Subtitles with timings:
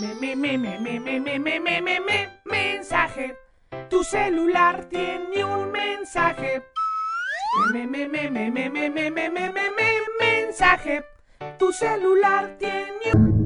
[0.00, 3.36] Me, me, me, me, me, me, me, me, me, me, me, mensaje.
[3.90, 6.62] Tu celular tiene un mensaje.
[7.70, 11.04] Me, me, me, me, me, me, me, me, me, me, me, me, mensaje.
[11.58, 13.44] Tu celular tiene un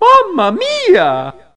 [0.00, 1.47] ¡Mamma mía!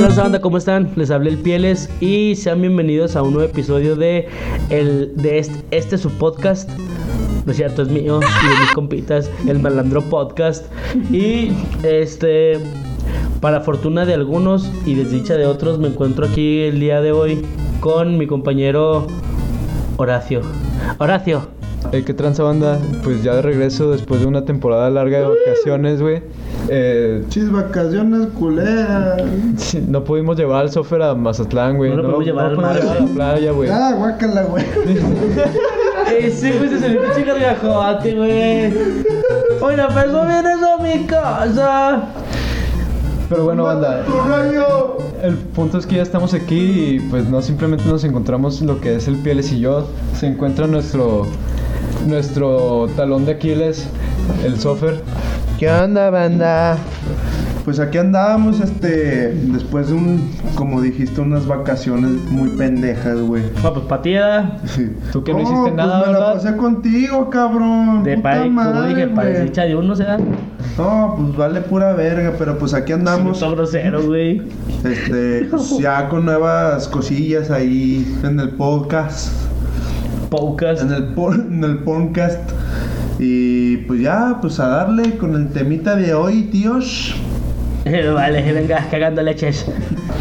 [0.00, 0.40] Tal, banda?
[0.40, 0.90] ¿Cómo están?
[0.96, 4.28] Les hablé el Pieles y sean bienvenidos a un nuevo episodio de,
[4.68, 6.68] el, de este, este su podcast.
[7.44, 10.66] No es cierto, es mío y de mis compitas, el Malandro Podcast.
[11.10, 12.58] Y este,
[13.40, 17.46] para fortuna de algunos y desdicha de otros, me encuentro aquí el día de hoy
[17.80, 19.06] con mi compañero
[19.96, 20.42] Horacio.
[20.98, 21.48] Horacio,
[21.92, 22.78] Hey, ¿qué tranza banda?
[23.04, 26.22] Pues ya de regreso después de una temporada larga de vacaciones, güey.
[26.68, 29.22] Eh, Chis vacaciones culeras.
[29.88, 31.90] no pudimos llevar al software a Mazatlán, güey.
[31.90, 33.70] No lo pudimos llevar al mar, llevar a la playa, güey.
[33.70, 34.64] Ah, guácala, güey.
[36.18, 38.72] Ese güey se salió pinche gargajote, güey.
[39.60, 42.02] Oiga, pero eso vienes a mi casa.
[43.28, 44.98] Pero bueno, banda, ¡Tu rayo!
[45.22, 48.94] el punto es que ya estamos aquí y pues no simplemente nos encontramos lo que
[48.96, 49.88] es el Pieles y yo.
[50.14, 51.26] Se encuentra nuestro,
[52.06, 53.88] nuestro talón de Aquiles,
[54.44, 55.02] el software.
[55.58, 56.76] ¿Qué onda, banda?
[57.64, 63.42] Pues aquí andábamos, este, después de un, como dijiste, unas vacaciones muy pendejas, güey.
[63.64, 64.70] Ah, pues.
[64.70, 64.92] Sí.
[65.12, 68.04] Tú que no hiciste pues nada, me la pasé contigo, cabrón.
[68.04, 70.18] De Puta padre, como dije, para desdicha de uno, se da.
[70.78, 74.42] No, pues vale pura verga, pero pues aquí andamos, Todo grosero, güey.
[74.84, 79.32] este, pues, ya con nuevas cosillas ahí en el podcast.
[80.30, 80.82] Podcast.
[80.82, 81.14] en el,
[81.48, 82.50] en el podcast.
[83.18, 87.14] Y pues ya, pues a darle con el temita de hoy, tíos.
[88.14, 89.66] vale, venga, cagando leches.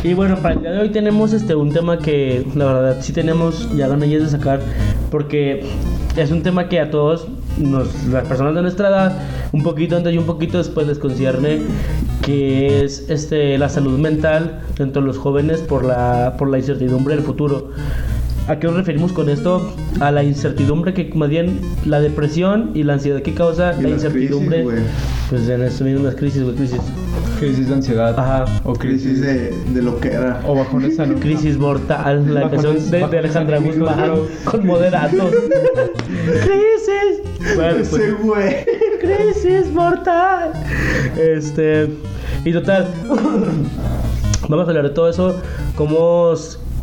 [0.03, 3.11] Y bueno, para el día de hoy tenemos este un tema que la verdad sí
[3.11, 4.59] tenemos ya ganas de sacar
[5.09, 5.65] porque
[6.15, 9.17] es un tema que a todos nos, las personas de nuestra edad,
[9.51, 11.61] un poquito antes y un poquito después les concierne
[12.21, 17.15] que es este la salud mental dentro de los jóvenes por la por la incertidumbre
[17.15, 17.71] del futuro.
[18.47, 19.73] ¿A qué nos referimos con esto?
[19.99, 23.89] A la incertidumbre que más bien la depresión y la ansiedad que causa Y la
[23.89, 24.63] incertidumbre.
[24.63, 24.83] crisis,
[25.29, 26.79] pues en esto mismo las crisis, güey, crisis.
[27.39, 28.17] Crisis de ansiedad.
[28.19, 28.45] Ajá.
[28.63, 30.41] O Crisis de, de lo que era.
[30.45, 31.19] O bajones salud.
[31.19, 34.11] Crisis mortal, la canción de, de Alejandra Guzmán
[34.43, 35.17] con moderato.
[36.15, 37.55] crisis.
[37.55, 38.65] Bueno, pues, Ese güey.
[39.01, 40.51] crisis mortal.
[41.17, 41.89] Este,
[42.43, 42.87] y total,
[44.47, 45.35] vamos a hablar de todo eso,
[45.75, 46.33] cómo,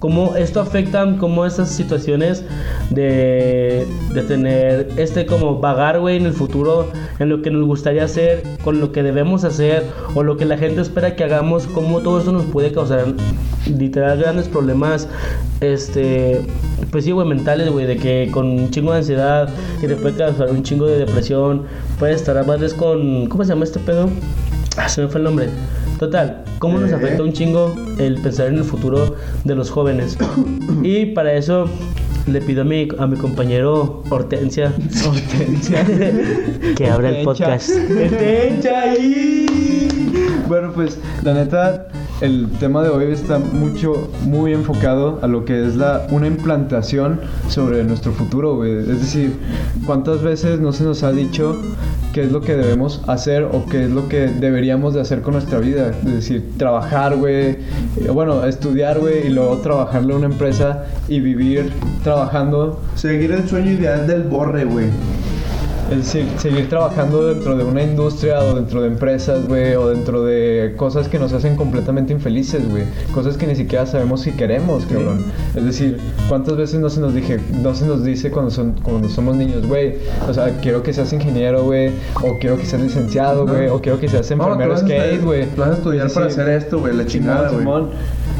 [0.03, 2.45] cómo esto afecta, cómo estas situaciones
[2.91, 6.91] de, de tener este como vagar, güey, en el futuro,
[7.21, 9.85] en lo que nos gustaría hacer, con lo que debemos hacer,
[10.17, 13.15] o lo que la gente espera que hagamos, cómo todo eso nos puede causar
[13.69, 15.07] literal grandes problemas,
[15.61, 16.41] este,
[16.91, 20.17] pues sí, güey, mentales, güey, de que con un chingo de ansiedad, que te puede
[20.17, 21.63] causar un chingo de depresión,
[22.01, 24.11] puedes estar a veces con, ¿cómo se llama este pedo?
[24.77, 25.49] Ah, se me fue el nombre.
[25.99, 26.95] Total, ¿cómo nos Eh.
[26.95, 30.17] afecta un chingo el pensar en el futuro de los jóvenes?
[30.83, 31.67] y para eso
[32.27, 34.73] le pido a mi, a mi compañero Hortensia,
[35.07, 35.85] Hortensia.
[36.77, 37.71] que abra el podcast.
[37.71, 39.47] Hortensia ahí.
[40.49, 41.87] Bueno, pues la neta,
[42.23, 47.21] el tema de hoy está mucho, muy enfocado a lo que es la, una implantación
[47.49, 48.79] sobre nuestro futuro, güey.
[48.79, 49.37] Es decir,
[49.85, 51.61] ¿cuántas veces no se nos ha dicho
[52.13, 55.35] qué es lo que debemos hacer o qué es lo que deberíamos de hacer con
[55.35, 55.89] nuestra vida?
[55.89, 61.19] Es decir, trabajar, güey, eh, bueno, estudiar, güey, y luego trabajarle a una empresa y
[61.19, 61.73] vivir
[62.05, 64.87] trabajando Seguir el sueño ideal del borre, güey.
[65.93, 70.25] Es decir, seguir trabajando dentro de una industria o dentro de empresas, güey, o dentro
[70.25, 72.85] de cosas que nos hacen completamente infelices, güey.
[73.13, 75.27] Cosas que ni siquiera sabemos si queremos, cabrón.
[75.55, 75.99] Es decir,
[76.31, 79.67] ¿cuántas veces no se nos dije, no se nos dice cuando son cuando somos niños,
[79.67, 79.97] güey?
[80.27, 81.91] O sea, quiero que seas ingeniero, güey,
[82.23, 85.47] o quiero que seas licenciado, güey, o quiero que seas No, enfermero a skate, güey.
[85.47, 87.65] tú vas a estudiar Es para hacer esto, güey, la chingada, güey.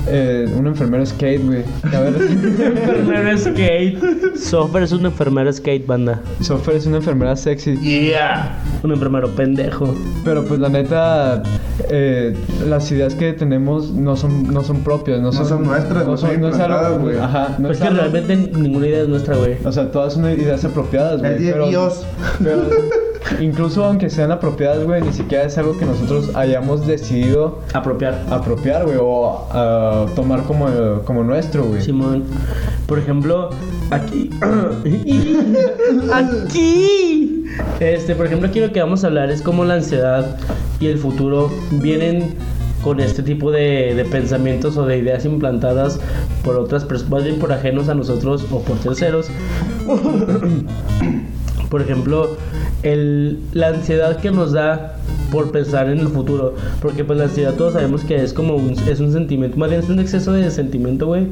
[0.09, 1.63] Eh, un enfermero skate, güey.
[1.95, 3.99] A ver, Enfermero skate.
[4.37, 6.21] Software es un enfermero skate, banda.
[6.41, 7.77] Sofer es una enfermera sexy.
[7.79, 8.59] Yeah.
[8.83, 9.95] Un enfermero pendejo.
[10.25, 11.43] Pero pues la neta,
[11.89, 12.35] eh,
[12.69, 16.41] las ideas que tenemos no son, no son propias, no, No son nuestras, no son
[16.41, 17.19] no es algo- implantadas, güey.
[17.19, 19.57] Ajá, no pues es que algo- realmente ninguna idea es nuestra, güey.
[19.65, 21.35] O sea, todas son ideas apropiadas, güey.
[21.35, 22.05] Es de pero- Dios.
[22.43, 22.63] pero
[23.41, 28.25] incluso aunque sean apropiadas, güey, ni siquiera es algo que nosotros hayamos decidido Apropiar.
[28.31, 30.67] apropiar, güey, o ah, tomar como,
[31.05, 31.83] como nuestro, güey.
[31.83, 32.25] Simón.
[32.87, 33.51] Por ejemplo,
[33.91, 34.31] aquí.
[36.13, 37.45] aquí.
[37.81, 40.37] Este, por ejemplo, aquí lo que vamos a hablar es cómo la ansiedad
[40.81, 42.35] y el futuro vienen
[42.83, 46.01] con este tipo de, de pensamientos o de ideas implantadas
[46.45, 49.29] por otras personas, más bien por ajenos a nosotros o por terceros.
[51.71, 52.37] por ejemplo,
[52.83, 54.97] el, la ansiedad que nos da
[55.33, 56.55] por pensar en el futuro.
[56.81, 59.81] Porque pues la ansiedad todos sabemos que es como un, es un sentimiento, más bien
[59.83, 61.27] es un exceso de sentimiento, güey.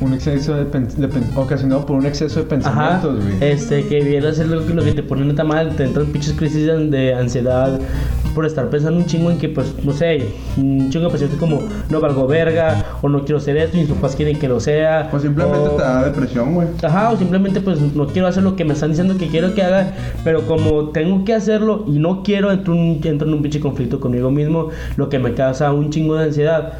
[0.00, 3.36] Un exceso de, de ocasionado por un exceso de pensamientos, güey.
[3.52, 6.06] Este, que viene a ser lo, que- lo que te pone neta mal, te entran
[6.06, 7.78] pinches crisis de, ansiedad
[8.34, 10.26] por estar pensando un chingo en que, pues, no sé,
[10.58, 13.88] un chingo de pensamientos como no valgo verga, o no quiero ser esto, y mis
[13.90, 15.08] papás quieren que lo sea.
[15.10, 16.68] O simplemente o- te da depresión, güey.
[16.82, 19.62] Ajá, o simplemente pues no quiero hacer lo que me están diciendo que quiero que
[19.62, 23.60] haga, pero como tengo que hacerlo y no quiero, entro, un- entro en un pinche
[23.60, 26.72] conflicto conmigo mismo, lo que me causa un chingo de ansiedad.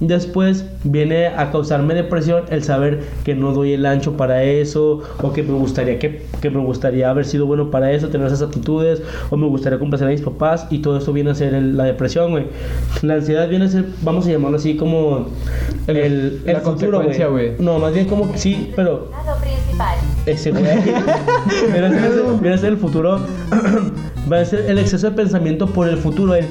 [0.00, 5.32] Después viene a causarme depresión el saber que no doy el ancho para eso, o
[5.32, 9.02] que me gustaría que, que me gustaría haber sido bueno para eso, tener esas aptitudes,
[9.28, 11.84] o me gustaría complacer a mis papás, y todo eso viene a ser el- la
[11.84, 12.46] depresión, güey.
[13.02, 15.26] La ansiedad viene a ser, vamos a llamarlo así como
[15.86, 17.52] el, el, la futuro, consecuencia, güey.
[17.58, 19.10] No, más bien como sí, pero
[20.26, 20.64] ese güey.
[21.72, 23.20] Viene a ser- viene a ser el futuro.
[24.30, 26.34] Va a ser el exceso de pensamiento por el futuro.
[26.34, 26.44] El,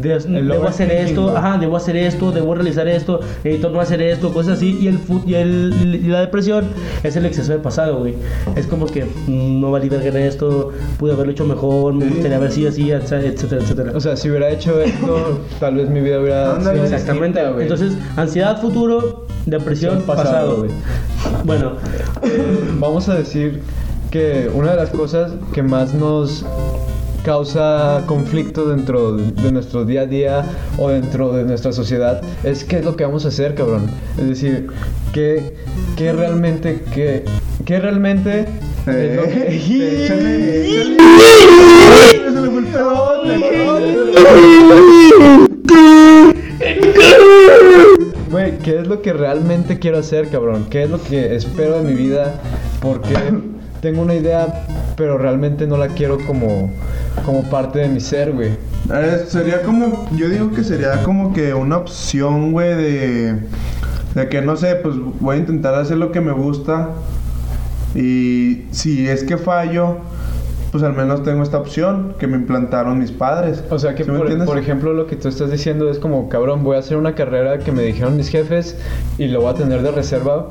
[0.00, 1.36] de- debo hacer esto, güey.
[1.36, 4.78] ajá, debo hacer esto, debo realizar esto, necesito no hacer esto, cosas así.
[4.80, 6.66] Y, el, y, el, y la depresión
[7.02, 8.14] es el exceso de pasado, güey.
[8.56, 12.36] Es como que mm, no valí verga en esto, pude haberlo hecho mejor, me gustaría
[12.36, 13.92] haber sido así, etcétera, etcétera.
[13.94, 17.42] O sea, si hubiera hecho esto, tal vez mi vida hubiera sido Exactamente.
[17.50, 17.62] güey.
[17.62, 20.56] Entonces, ansiedad futuro, depresión Pasado, pasado.
[20.58, 20.70] güey.
[21.44, 21.72] Bueno,
[22.78, 23.60] Vamos a decir
[24.10, 26.44] que una de las cosas que más nos
[27.26, 30.44] causa conflicto dentro de nuestro día a día
[30.78, 33.90] o dentro de nuestra sociedad es qué es lo que vamos a hacer, cabrón.
[34.16, 34.68] Es decir,
[35.12, 35.56] qué,
[35.96, 37.24] qué realmente, qué,
[37.64, 38.46] qué realmente
[38.86, 39.46] es lo que...
[39.48, 40.96] Eh.
[48.30, 50.68] Güey, ¿qué es lo que realmente quiero hacer, cabrón?
[50.70, 52.40] ¿Qué es lo que espero de mi vida?
[52.80, 53.16] Porque
[53.80, 54.64] tengo una idea,
[54.96, 56.70] pero realmente no la quiero como,
[57.24, 58.50] como parte de mi ser, güey.
[58.92, 63.40] Eh, sería como, yo digo que sería como que una opción, güey, de,
[64.14, 66.90] de que no sé, pues voy a intentar hacer lo que me gusta
[67.94, 69.96] y si es que fallo,
[70.70, 73.64] pues al menos tengo esta opción que me implantaron mis padres.
[73.70, 76.62] O sea que, ¿Sí por, por ejemplo, lo que tú estás diciendo es como, cabrón,
[76.62, 78.76] voy a hacer una carrera que me dijeron mis jefes
[79.18, 80.48] y lo voy a tener de reserva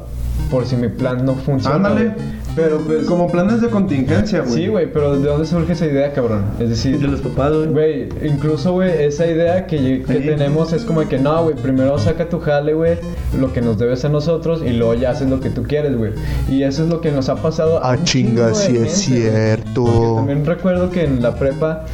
[0.49, 1.75] por si mi plan no funciona.
[1.75, 2.13] Ándale.
[2.55, 3.05] Pero pues...
[3.05, 4.53] Como planes de contingencia, güey.
[4.53, 6.43] Sí, güey, pero ¿de dónde surge esa idea, cabrón?
[6.59, 6.99] Es decir...
[6.99, 7.67] de los papás, güey.
[7.67, 10.25] Güey, incluso, güey, esa idea que, que Sí.
[10.25, 12.97] tenemos es como de que no, güey, primero saca tu jale, güey,
[13.37, 16.11] lo que nos debes a nosotros y luego ya haces lo que tú quieres, güey.
[16.49, 17.83] Y eso es lo que nos ha pasado.
[17.83, 19.31] a Ah, chinga, sí es gente, güey.
[19.31, 19.83] cierto.
[19.85, 21.85] Porque también recuerdo que en la prepa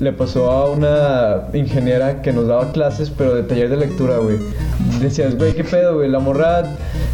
[0.00, 4.36] le pasó a una ingeniera que nos daba clases, pero de taller de lectura, güey.
[5.00, 6.08] Decías, güey, ¿qué pedo, güey?
[6.10, 6.62] La morra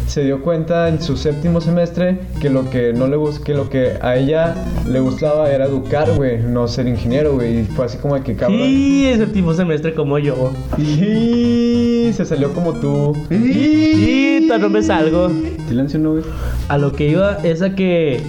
[0.07, 3.93] se dio cuenta en su séptimo semestre que lo que no le que lo que
[4.01, 4.55] a ella
[4.87, 7.59] le gustaba era educar, güey, no ser ingeniero, güey.
[7.59, 8.59] Y fue así como de que cabrón.
[8.59, 10.51] Sí, ese tipo semestre como yo.
[10.77, 13.15] Y se salió como tú.
[13.29, 15.29] Y todavía no me salgo.
[15.67, 16.23] Silencio, no, güey.
[16.69, 18.21] A lo que iba es a que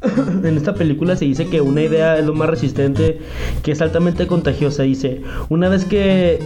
[0.44, 3.18] en esta película se dice que una idea es lo más resistente,
[3.62, 4.82] que es altamente contagiosa.
[4.82, 6.38] Dice, una vez que,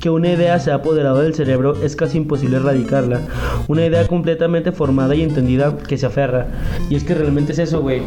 [0.00, 3.20] que una idea se ha apoderado del cerebro, es casi imposible erradicarla.
[3.68, 6.46] Una idea completamente formada y entendida que se aferra.
[6.88, 8.02] Y es que realmente es eso, güey.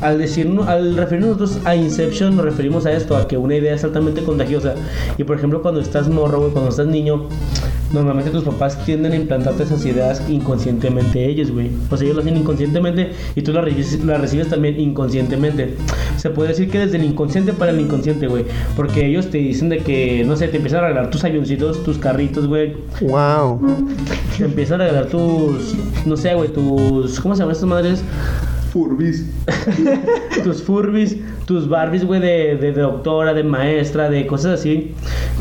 [0.00, 3.74] Al, decirnos, al referirnos nosotros a Inception, nos referimos a esto, a que una idea
[3.74, 4.74] es altamente contagiosa.
[5.16, 7.26] Y por ejemplo, cuando estás morro, güey, cuando estás niño,
[7.92, 11.70] normalmente tus papás tienden a implantarte esas ideas inconscientemente ellos, güey.
[11.90, 15.74] O sea, ellos lo hacen inconscientemente y tú las recibes, las recibes también inconscientemente.
[16.16, 18.44] Se puede decir que desde el inconsciente para el inconsciente, güey.
[18.76, 21.98] Porque ellos te dicen de que, no sé, te empiezan a regalar tus avioncitos, tus
[21.98, 22.76] carritos, güey.
[23.00, 23.60] Wow.
[24.36, 25.74] Te empiezan a regalar tus,
[26.06, 28.04] no sé, güey, tus, ¿cómo se llaman estas madres?
[28.72, 29.26] Furbis.
[30.44, 34.92] tus Furbis, tus Barbies, güey, de, de, de doctora, de maestra, de cosas así.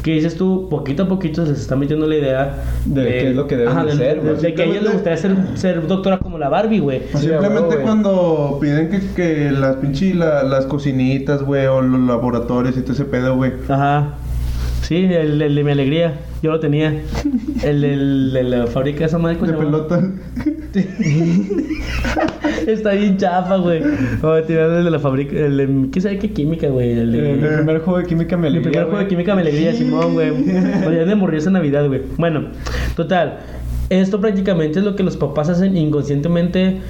[0.03, 3.35] Que dices tú, poquito a poquito se les está metiendo la idea De qué es
[3.35, 4.41] lo que deben de ser, de, güey.
[4.41, 7.01] de que a ella le gustaría ser, ser doctora como la Barbie, güey.
[7.15, 12.81] Simplemente cuando piden que, que las pinches la- las cocinitas, güey, o los laboratorios y
[12.81, 13.51] todo ese pedo, güey.
[13.67, 14.13] Ajá.
[14.83, 16.13] Sí, el, el de mi alegría.
[16.41, 16.93] Yo lo tenía.
[17.63, 17.81] El
[18.31, 19.37] de la fábrica de esa madre.
[19.37, 20.56] ¿cómo De se
[22.67, 23.81] Está bien chafa, güey.
[24.21, 25.35] Vamos a tirar el de la fábrica.
[25.35, 26.91] El de, ¿Qué sabe qué química, güey?
[26.91, 30.13] El de, primer juego de química me alegría, primer juego de química me alegría, Simón,
[30.13, 30.29] güey.
[30.29, 32.01] Oye, de morir esa Navidad, güey.
[32.17, 32.49] Bueno,
[32.95, 33.39] total.
[33.89, 36.81] Esto prácticamente es lo que los papás hacen inconscientemente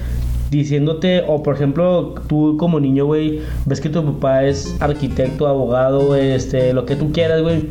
[0.50, 6.16] diciéndote, o por ejemplo, tú como niño, güey, ves que tu papá es arquitecto, abogado,
[6.16, 7.66] este, lo que tú quieras, güey.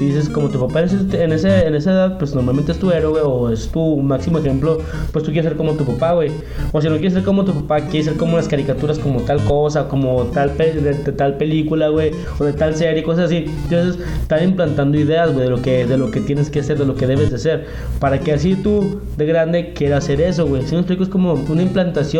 [0.00, 0.86] y dices, como tu papá en,
[1.32, 4.78] ese- en, esa edad, pues normalmente es tu héroe o es tu máximo ejemplo,
[5.12, 6.30] pues tú quieres ser como tu papá, güey.
[6.72, 9.42] O si no quieres ser como tu papá, quieres ser como las caricaturas, como tal
[9.44, 13.46] cosa, como tal, pe- de, tal película, güey, o de tal serie, cosas así.
[13.64, 16.84] Entonces, están implantando ideas, güey, de lo que de lo que tienes que hacer, de
[16.86, 17.66] lo que debes de ser,
[17.98, 20.62] para que así tú de grande quieras hacer eso, güey.
[20.66, 22.17] Si me explico, es como una implantación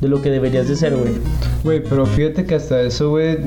[0.00, 1.14] de lo que deberías de ser, güey.
[1.64, 3.38] Güey, pero fíjate que hasta eso, güey,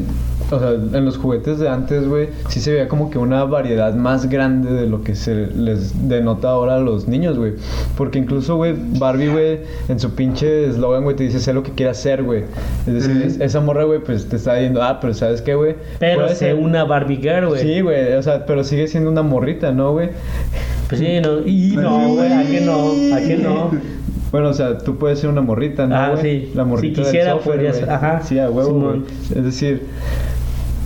[0.51, 3.95] o sea, en los juguetes de antes, güey, sí se veía como que una variedad
[3.95, 7.53] más grande de lo que se les denota ahora a los niños, güey.
[7.95, 11.71] Porque incluso, güey, Barbie, güey, en su pinche eslogan, güey, te dice, sé lo que
[11.71, 12.43] quieras ser, güey.
[12.85, 13.27] Es decir, Ujú.
[13.27, 15.75] es- esa morra, güey, pues te está diciendo, ah, pero ¿sabes qué, güey?
[15.99, 17.61] Pero sé ser- una Barbie girl, güey.
[17.61, 20.09] Sí, güey, o sea, pero sigue siendo una morrita, ¿no, güey?
[20.89, 21.39] Pues sí, no.
[21.47, 23.15] Y no, güey, ¿a qué no?
[23.15, 23.71] ¿A qué no?
[24.31, 26.51] Bueno, o sea, tú puedes ser una morrita, ¿no, Ah, sí.
[26.55, 27.81] La morrita Si del quisiera, software, podría güey.
[27.81, 27.89] ser.
[27.91, 28.21] Ajá.
[28.23, 29.01] Sí, a huevo, güey.
[29.35, 29.83] Es decir,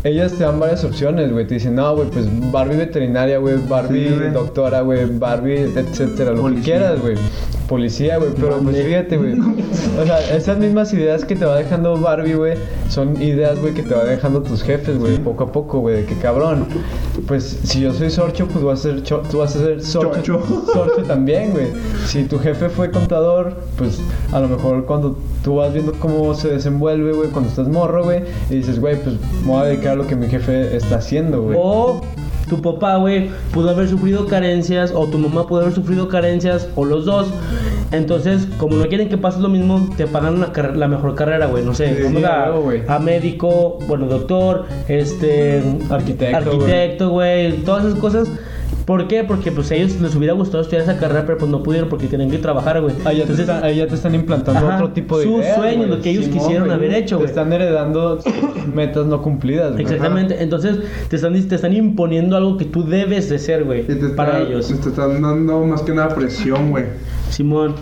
[0.03, 1.45] ellas te dan varias opciones, güey.
[1.47, 6.45] Te dicen, no, güey, pues Barbie veterinaria, güey, Barbie Sí, doctora, güey, Barbie, etcétera, lo
[6.53, 7.15] que quieras, güey.
[7.67, 9.33] Policía, güey, pero pues fíjate, güey.
[10.01, 12.57] O sea, esas mismas ideas que te va dejando Barbie, güey,
[12.89, 16.05] son ideas, güey, que te va dejando tus jefes, güey, poco a poco, güey, de
[16.05, 16.67] que cabrón.
[17.27, 20.41] Pues si yo soy Sorcho, pues vas a ser cho- tú vas a ser Sorcho.
[20.73, 21.67] Sorcho también, güey.
[22.05, 23.99] Si tu jefe fue contador, pues
[24.31, 28.21] a lo mejor cuando tú vas viendo cómo se desenvuelve, güey, cuando estás morro, güey,
[28.49, 31.41] y dices, güey, pues me voy a dedicar a lo que mi jefe está haciendo,
[31.41, 31.57] güey.
[31.59, 32.01] O
[32.49, 36.85] tu papá, güey, pudo haber sufrido carencias, o tu mamá pudo haber sufrido carencias, o
[36.85, 37.27] los dos.
[37.91, 41.45] Entonces, como no quieren que pases lo mismo, te pagan la, carre- la mejor carrera,
[41.47, 41.63] güey.
[41.63, 42.23] No sé, Sí, vamos sí,
[42.87, 48.29] a médico, bueno, doctor, este, Arquitecto, arquitecto, güey, todas esas cosas.
[48.85, 49.23] ¿Por qué?
[49.23, 52.05] Porque pues a ellos les hubiera gustado estudiar esa carrera, pero pues no pudieron porque
[52.05, 52.93] tienen que trabajar, güey.
[53.03, 55.55] Ahí ya, te están, ahí ya te están implantando Ajá, otro tipo de sus ideas,
[55.55, 55.89] sueños, güey.
[55.89, 56.77] lo que ellos quisieron güey.
[56.77, 57.29] haber hecho, Te güey.
[57.29, 58.19] están heredando
[58.75, 59.83] metas no cumplidas, güey.
[59.83, 60.77] Exactamente, entonces
[61.09, 64.37] te están, te están imponiendo algo que tú debes de ser, güey, Y te para
[64.39, 64.67] está- ellos.
[64.67, 66.85] Te están dando más que nada presión, güey.
[67.31, 67.73] Simón,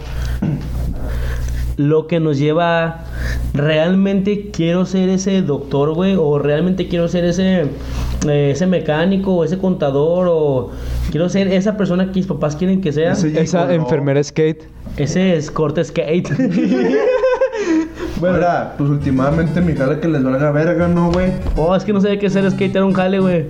[1.78, 3.06] lo que nos lleva a,
[3.54, 7.62] realmente quiero ser ese doctor, güey, o realmente quiero ser ese
[8.28, 10.72] eh, ese mecánico o ese contador o
[11.12, 13.14] quiero ser esa persona que mis papás quieren que sea.
[13.14, 13.72] Ese- Esa no.
[13.72, 14.64] enfermera skate.
[14.98, 16.30] Ese es corte skate.
[18.20, 21.32] Bueno, Ahora, pues últimamente mi jale que les valga verga, ¿no, güey?
[21.58, 23.46] oh, es que no sé qué ser skate era un jale, güey.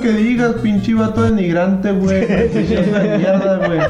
[0.00, 2.26] Lo que digas, pinche vato denigrante, güey.
[2.26, 3.80] Mierda, güey.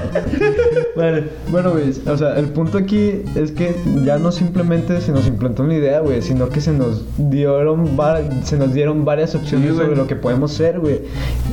[0.97, 5.29] Bueno, Bueno, güey, o sea, el punto aquí es que ya no simplemente se nos
[5.29, 7.97] implantó una idea, güey, sino que se nos dieron
[8.43, 11.03] se nos dieron varias opciones Sí, sobre lo que podemos ser, güey.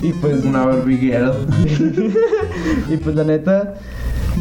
[0.02, 1.34] Y pues Una barbiguera.
[2.90, 3.76] y pues la neta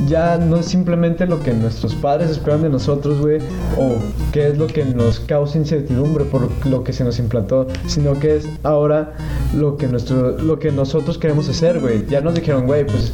[0.07, 3.39] ya no es simplemente lo que nuestros padres esperan de nosotros, güey,
[3.79, 3.97] o
[4.33, 8.37] qué es lo que nos causa incertidumbre por lo que se nos implantó, sino que
[8.37, 9.15] es ahora
[9.55, 12.07] lo que nuestro lo que nosotros queremos hacer, güey.
[12.07, 13.13] Ya nos dijeron, güey, pues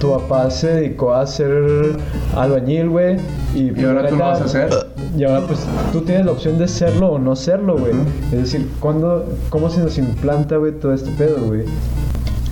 [0.00, 1.96] tu papá se dedicó a ser
[2.34, 3.16] albañil, güey,
[3.54, 4.70] y, ¿Y ahora tú lo vas a hacer?
[5.16, 5.60] y ahora pues
[5.92, 7.94] tú tienes la opción de serlo o no serlo, güey.
[8.32, 11.64] Es decir, ¿cuándo, ¿cómo se nos implanta, güey, todo este pedo, güey?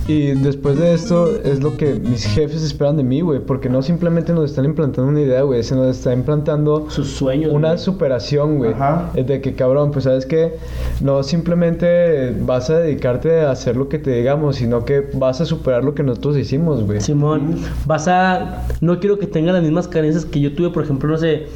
[0.07, 3.81] Y después de esto es lo que mis jefes esperan de mí, güey, porque no
[3.81, 7.51] simplemente nos están implantando una idea, güey, se nos está implantando sus sueños.
[7.51, 8.73] una superación, güey.
[8.73, 9.09] Ajá.
[9.15, 10.57] Es de que, cabrón, pues sabes que
[11.01, 15.45] no simplemente vas a dedicarte a hacer lo que te digamos, sino que vas a
[15.45, 17.01] superar lo que nosotros hicimos, güey.
[17.01, 18.67] Simón, vas a.
[18.81, 21.47] No quiero que tenga las mismas carencias que yo tuve, por ejemplo, no sé.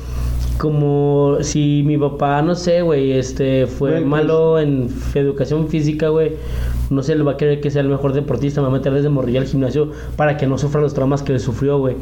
[0.60, 6.10] Como si mi papá, no sé, güey, este, fue Güey, pues- malo en educación física,
[6.10, 6.34] güey.
[6.90, 8.92] No sé, le va a querer que sea el mejor deportista, me va a meter
[8.92, 11.96] desde morrilla al gimnasio para que no sufra los traumas que le sufrió, güey.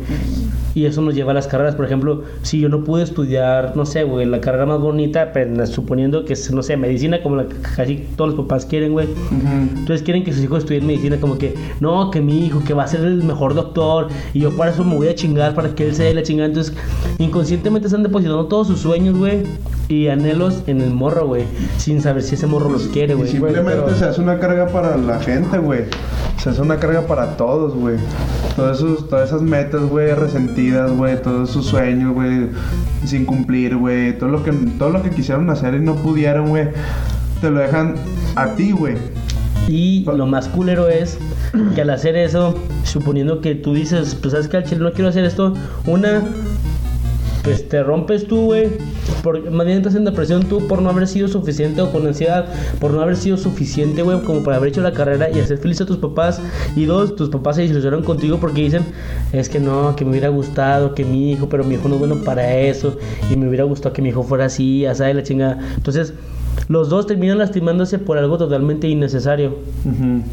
[0.75, 1.75] Y eso nos lleva a las carreras.
[1.75, 5.65] Por ejemplo, si yo no pude estudiar, no sé, güey, la carrera más bonita, pero
[5.67, 9.09] suponiendo que es, no sé, medicina, como la que casi todos los papás quieren, güey.
[9.77, 12.83] Entonces quieren que sus hijos estudien medicina, como que, no, que mi hijo, que va
[12.83, 15.87] a ser el mejor doctor, y yo para eso me voy a chingar, para que
[15.89, 16.47] él sea la chingada.
[16.47, 16.73] Entonces,
[17.19, 19.43] inconscientemente están depositando todos sus sueños, güey,
[19.89, 21.43] y anhelos en el morro, güey,
[21.77, 23.29] sin saber si ese morro los quiere, güey.
[23.29, 25.85] simplemente pero- se hace una carga para la gente, güey.
[26.41, 27.97] Se hace una carga para todos, güey.
[28.55, 31.21] Todas esas metas, güey, resentidas, güey.
[31.21, 32.49] Todos esos sueños, güey,
[33.05, 34.17] sin cumplir, güey.
[34.17, 36.67] Todo lo que, todo lo que quisieron hacer y no pudieron, güey.
[37.41, 37.95] Te lo dejan
[38.35, 38.95] a ti, güey.
[39.67, 41.17] Y lo más culero es
[41.75, 45.09] que al hacer eso, suponiendo que tú dices, pues sabes que al chile no quiero
[45.09, 45.53] hacer esto,
[45.85, 46.23] una,
[47.47, 48.67] pues te rompes tú, güey.
[49.51, 52.45] Más bien entras en depresión tú por no haber sido suficiente o con ansiedad,
[52.79, 55.79] por no haber sido suficiente, güey, como para haber hecho la carrera y hacer feliz
[55.79, 56.41] a tus papás.
[56.75, 58.83] Y dos, tus papás se desilusionan contigo porque dicen,
[59.31, 61.99] es que no, que me hubiera gustado, que mi hijo, pero mi hijo no es
[61.99, 62.97] bueno para eso.
[63.31, 65.59] Y me hubiera gustado que mi hijo fuera así, así, la chingada.
[65.75, 66.13] Entonces,
[66.67, 69.55] los dos terminan lastimándose por algo totalmente innecesario.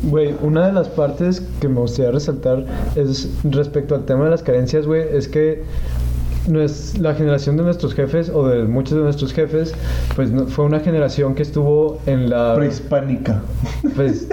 [0.03, 2.65] Güey, una de las partes que me gustaría resaltar
[2.97, 5.63] es respecto al tema de las carencias, güey, es que
[6.47, 9.75] la generación de nuestros jefes o de muchos de nuestros jefes,
[10.15, 12.55] pues no- fue una generación que estuvo en la...
[12.55, 13.41] Prehispánica.
[13.97, 14.29] Pues,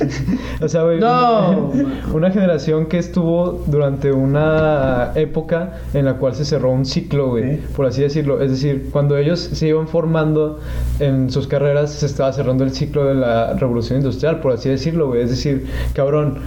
[0.60, 1.70] o sea, güey, No.
[1.72, 7.28] una, una generación que estuvo durante una época en la cual se cerró un ciclo,
[7.30, 7.62] güey, Sí.
[7.76, 8.40] por así decirlo.
[8.42, 10.58] Es decir, cuando ellos se iban formando
[11.00, 15.08] en sus carreras, se estaba cerrando el ciclo de la revolución industrial, por así decirlo,
[15.08, 15.22] güey.
[15.22, 16.38] Es decir, cabrón,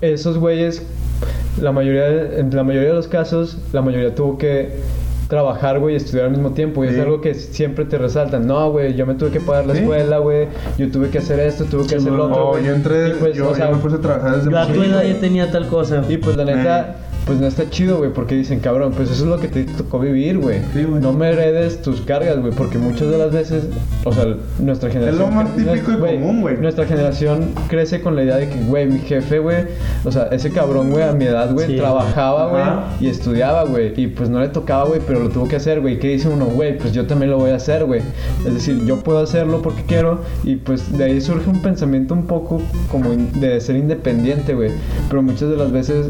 [0.00, 0.82] esos güeyes,
[1.60, 4.70] la mayoría, de- en la mayoría de los casos, la mayoría tuvo que
[5.28, 6.84] trabajar, güey, y estudiar al mismo tiempo.
[6.84, 6.94] Y Sí.
[6.94, 8.46] es algo que siempre te resaltan.
[8.46, 9.80] No, güey, yo me tuve que pagar la Sí.
[9.80, 10.46] escuela, güey.
[10.78, 12.50] Yo tuve que hacer esto, tuve que Sí, hacer lo otro.
[12.52, 12.64] Güey.
[12.64, 14.62] yo entré, Y pues, yo, o sea, yo me puse a trabajar desde Yo a
[14.66, 16.04] tu morrillo, edad ya tenía tal cosa.
[16.08, 16.92] y pues la neta, Eh.
[17.26, 19.98] Pues no está chido, güey, porque dicen, cabrón, pues eso es lo que te tocó
[19.98, 20.60] vivir, güey.
[20.72, 21.02] Sí, güey.
[21.02, 23.64] no me heredes tus cargas, güey, porque muchas de las veces,
[24.04, 25.28] o sea, nuestra generación...
[25.28, 26.56] lo más típico y común, güey.
[26.58, 29.64] Nuestra generación crece con la idea de que, güey, mi jefe, güey,
[30.04, 31.76] o sea, ese cabrón, güey, a mi edad, güey, Sí.
[31.76, 32.64] trabajaba, güey,
[33.00, 35.98] y estudiaba, güey, y pues no le tocaba, güey, pero lo tuvo que hacer, güey.
[35.98, 36.78] ¿Qué dice uno, güey?
[36.78, 38.02] Pues yo también lo voy a hacer, güey.
[38.46, 42.26] Es decir, yo puedo hacerlo porque quiero, y pues de ahí surge un pensamiento un
[42.26, 44.70] poco como de ser independiente, güey.
[45.08, 46.06] Pero muchas de las veces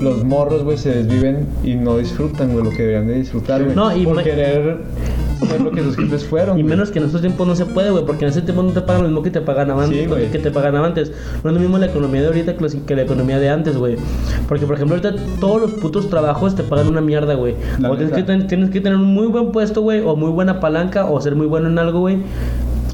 [0.00, 3.76] los morros, güey, se desviven y no disfrutan, güey, lo que deberían de disfrutar, güey.
[3.76, 4.78] No, y por me- querer
[5.46, 6.58] ser lo que sus jefes fueron.
[6.58, 6.70] Y güey.
[6.70, 8.80] menos que en estos tiempos no se puede, güey, porque en ese tiempo no te
[8.80, 10.08] pagan lo mismo que te pagaban antes.
[10.08, 11.12] Sí, que te pagaban antes.
[11.44, 13.76] No es lo mismo la economía de ahorita que la- que la economía de antes,
[13.76, 13.96] güey.
[14.48, 17.54] Porque, por ejemplo, ahorita todos los putos trabajos te pagan una mierda, güey.
[17.88, 20.60] O tienes que, ten- tienes que tener un muy buen puesto, güey, o muy buena
[20.60, 22.18] palanca, o ser muy bueno en algo, güey.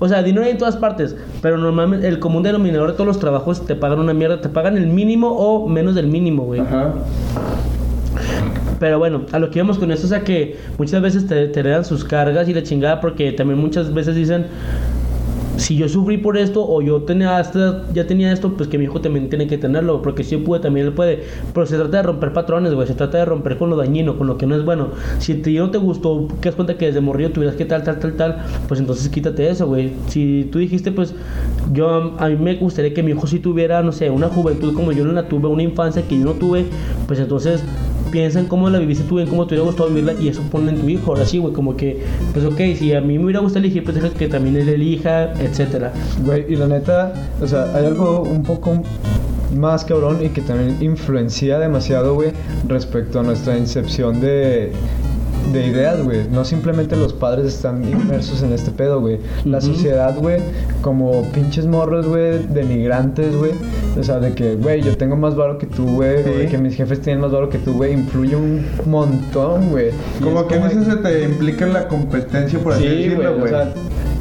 [0.00, 3.18] O sea, dinero hay en todas partes, pero normalmente el común denominador de todos los
[3.18, 6.60] trabajos te pagan una mierda, te pagan el mínimo o menos del mínimo, güey.
[6.60, 6.94] Ajá.
[8.80, 11.60] Pero bueno, a lo que íbamos con esto es a que muchas veces te, te
[11.60, 14.46] heredan sus cargas y la chingada porque también muchas veces dicen,
[15.56, 18.84] si yo sufrí por esto o yo tenía hasta, ya tenía esto, pues que mi
[18.84, 21.24] hijo también tiene que tenerlo, porque si yo pude, también él puede.
[21.52, 24.26] Pero se trata de romper patrones, güey, se trata de romper con lo dañino, con
[24.26, 24.90] lo que no es bueno.
[25.18, 27.98] Si te, no te gustó, que das cuenta que desde morrillo tuvieras que tal, tal,
[27.98, 29.92] tal, tal, pues entonces quítate eso, güey.
[30.08, 31.14] Si tú dijiste, pues
[31.72, 34.92] yo, a mí me gustaría que mi hijo sí tuviera, no sé, una juventud como
[34.92, 36.66] yo no la tuve, una infancia que yo no tuve,
[37.06, 37.62] pues entonces
[38.14, 40.70] piensa en cómo la viviste tú, en cómo te hubiera gustado vivirla y eso ponle
[40.70, 41.10] en tu hijo.
[41.10, 42.00] Ahora sí, güey, como que,
[42.32, 45.32] pues ok, si a mí me hubiera gustado elegir, pues deja que también él elija,
[45.32, 45.92] etcétera.
[46.24, 48.80] Güey, y la neta, o sea, hay algo un poco
[49.56, 52.30] más cabrón y que también influencia demasiado, güey,
[52.68, 54.70] respecto a nuestra incepción de,
[55.52, 56.20] de ideas, güey.
[56.30, 59.18] No simplemente los padres están inmersos en este pedo, güey.
[59.44, 59.66] La Ujú.
[59.74, 60.40] sociedad, güey,
[60.82, 63.52] como pinches morros, güey, denigrantes, güey.
[63.98, 66.48] O sea, de que, güey, yo tengo más varo que tú, güey, Sí.
[66.50, 69.90] que mis jefes tienen más varo que tú, güey, influye un montón, güey.
[70.22, 73.44] Como que en ese se te implica en la competencia, por así Sí, decirlo, güey.
[73.44, 73.72] O sea,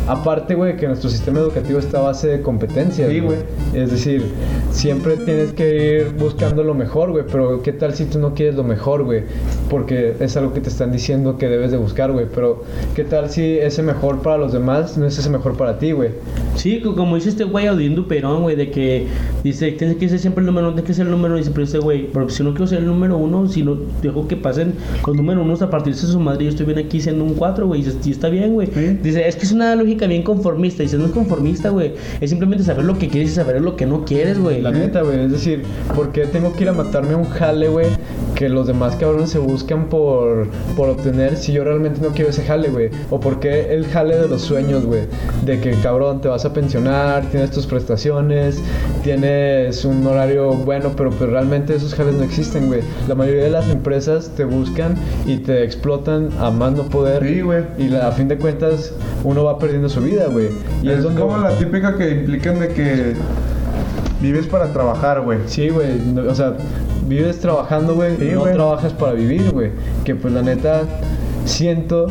[0.07, 3.09] aparte, güey, que nuestro sistema educativo está a base de competencias.
[3.09, 3.37] Sí, güey.
[3.73, 4.23] Es decir,
[4.71, 7.23] siempre tienes que ir buscando lo mejor, güey.
[7.31, 9.23] Pero ¿qué tal si tú no quieres lo mejor, güey?
[9.69, 12.25] Porque es algo que te están diciendo que debes de buscar, güey.
[12.33, 12.63] Pero
[12.95, 16.09] ¿qué tal si ese mejor para los demás no es ese mejor para ti, güey?
[16.55, 19.07] Sí, co- como dice este güey Audín Duperón, güey, de que
[19.43, 21.51] dice, tienes que ser siempre el número uno, tienes que ser el número uno, dice,
[21.53, 24.35] pero dice, güey, pero si no quiero ser el número uno, si no dejo que
[24.37, 24.73] pasen
[25.05, 27.67] los número unos a partir de su madre, yo estoy bien aquí siendo un cuatro,
[27.67, 28.69] güey, y está bien, güey.
[29.01, 32.63] Dice, es que es una lógica bien conformista, dice, no es conformista, güey, es simplemente
[32.63, 34.61] saber lo que quieres y saber lo que no quieres, güey.
[34.61, 35.25] La neta, güey.
[35.25, 35.63] Es decir,
[35.95, 37.87] ¿por qué tengo que ir a matarme a un jale, güey?
[38.35, 42.43] Que los demás cabrones se buscan por, por obtener si yo realmente no quiero ese
[42.43, 42.89] jale, güey.
[43.11, 45.03] O por qué el jale de los sueños, güey.
[45.45, 48.59] De que, cabrón, te vas a pensionar, tienes tus prestaciones,
[49.03, 52.81] tienes un horario bueno, pero pues realmente esos jales no existen, güey.
[53.07, 54.95] La mayoría de las empresas te buscan
[55.27, 57.23] y te explotan a más no poder.
[57.27, 57.63] Sí, güey.
[57.77, 58.93] Y la- a fin de cuentas,
[59.23, 60.47] uno va perdiendo su vida, güey.
[60.81, 61.21] Y es es donde...
[61.21, 63.13] como la típica que implican de que
[64.21, 65.39] vives para trabajar, güey.
[65.45, 65.99] Sí, güey.
[66.13, 66.53] no- o sea,
[67.07, 68.17] vives trabajando, güey.
[68.17, 68.53] Sí, no güey.
[68.53, 69.71] trabajas para vivir, güey.
[70.03, 70.83] Que pues la neta
[71.45, 72.07] siento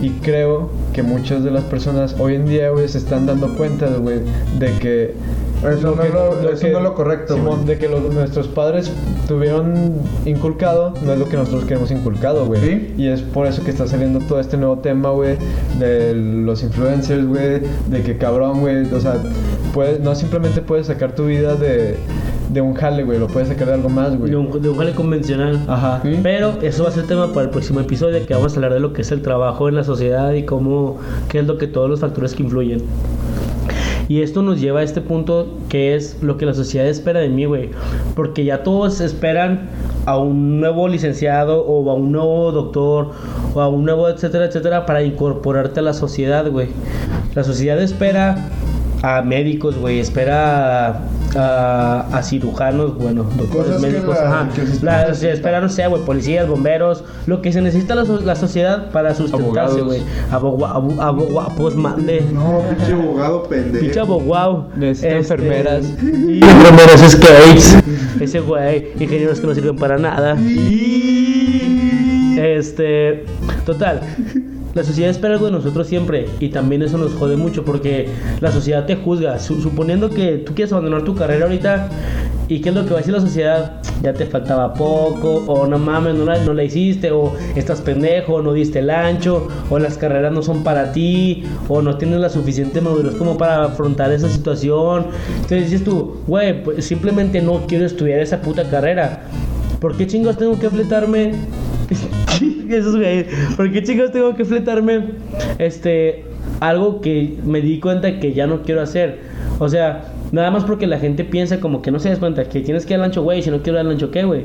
[0.00, 3.86] y creo que muchas de las personas hoy en día, güey, se están dando cuenta,
[3.86, 4.18] güey,
[4.58, 5.14] de que
[5.62, 8.90] Eso no es lo- eso no es lo correcto, Simón, de que lo- nuestros padres
[9.28, 9.92] tuvieron
[10.26, 12.60] inculcado, no es lo que nosotros queremos inculcado, güey.
[12.60, 12.94] Sí.
[12.98, 15.36] Y es por eso que está saliendo todo este nuevo tema, güey,
[15.78, 19.14] de los influencers, güey, de que cabrón, güey, o sea,
[19.72, 21.94] puedes, no simplemente puedes sacar tu vida de,
[22.52, 24.30] de un jale, güey, lo puedes sacar de algo más, güey.
[24.30, 25.60] De un, de un jale convencional.
[25.68, 26.00] Ajá.
[26.02, 26.18] Sí.
[26.22, 28.80] Pero eso va a ser tema para el próximo episodio, que vamos a hablar de
[28.80, 31.88] lo que es el trabajo en la sociedad y cómo, qué es lo que todos
[31.88, 32.82] los factores que influyen.
[34.08, 37.28] Y esto nos lleva a este punto que es lo que la sociedad espera de
[37.28, 37.70] mí, güey.
[38.14, 39.70] Porque ya todos esperan
[40.04, 43.12] a un nuevo licenciado o a un nuevo doctor
[43.54, 46.68] o a un nuevo etcétera, etcétera, para incorporarte a la sociedad, güey.
[47.34, 48.50] La sociedad espera
[49.02, 51.00] a médicos, güey, espera
[51.36, 54.48] a, cirujanos, bueno, doctores Cosas que médicos, la- ajá.
[54.54, 55.14] que el sistema La necesita.
[55.14, 58.90] sociedad espera, no sé, güey, policías, bomberos, lo que se necesita la, so- la sociedad
[58.90, 59.84] para sustentarse, Abogados.
[59.84, 60.02] güey.
[60.30, 62.22] Abogua- abu- Aboguapos, mande.
[62.32, 63.80] No, pinche abogado pendejo.
[63.84, 64.68] Pinche abogado.
[64.76, 65.84] Necesita enfermeras.
[66.02, 67.76] Y enfermeras skates.
[68.20, 68.88] Ese güey.
[69.00, 70.36] Ingenieros que no sirven para nada.
[72.36, 73.24] Este.
[73.64, 74.00] Total.
[74.74, 78.08] La sociedad espera algo de nosotros siempre y también eso nos jode mucho porque
[78.40, 79.38] la sociedad te juzga.
[79.38, 81.90] Su- suponiendo que tú quieres abandonar tu carrera ahorita
[82.48, 85.66] y qué es lo que va a decir la sociedad, ya te faltaba poco o
[85.66, 89.78] no mames, no la, no la hiciste o estás pendejo, no diste el ancho o
[89.78, 94.10] las carreras no son para ti o no tienes la suficiente madurez como para afrontar
[94.10, 95.06] esa situación.
[95.36, 99.24] Entonces dices tú, güey, pues simplemente no quiero estudiar esa puta carrera.
[99.80, 101.32] ¿Por qué chingos tengo que fletarme?
[102.72, 103.26] Esos güeyes.
[103.56, 105.04] ¿Por qué chingos tengo que fletarme?
[105.58, 106.24] Este.
[106.60, 109.20] Algo que me di cuenta que ya no quiero hacer.
[109.58, 112.60] O sea, nada más porque la gente piensa como que no se das cuenta que
[112.60, 113.42] tienes que ir al ancho, güey.
[113.42, 114.44] Si no quiero ir al ancho, ¿qué, güey?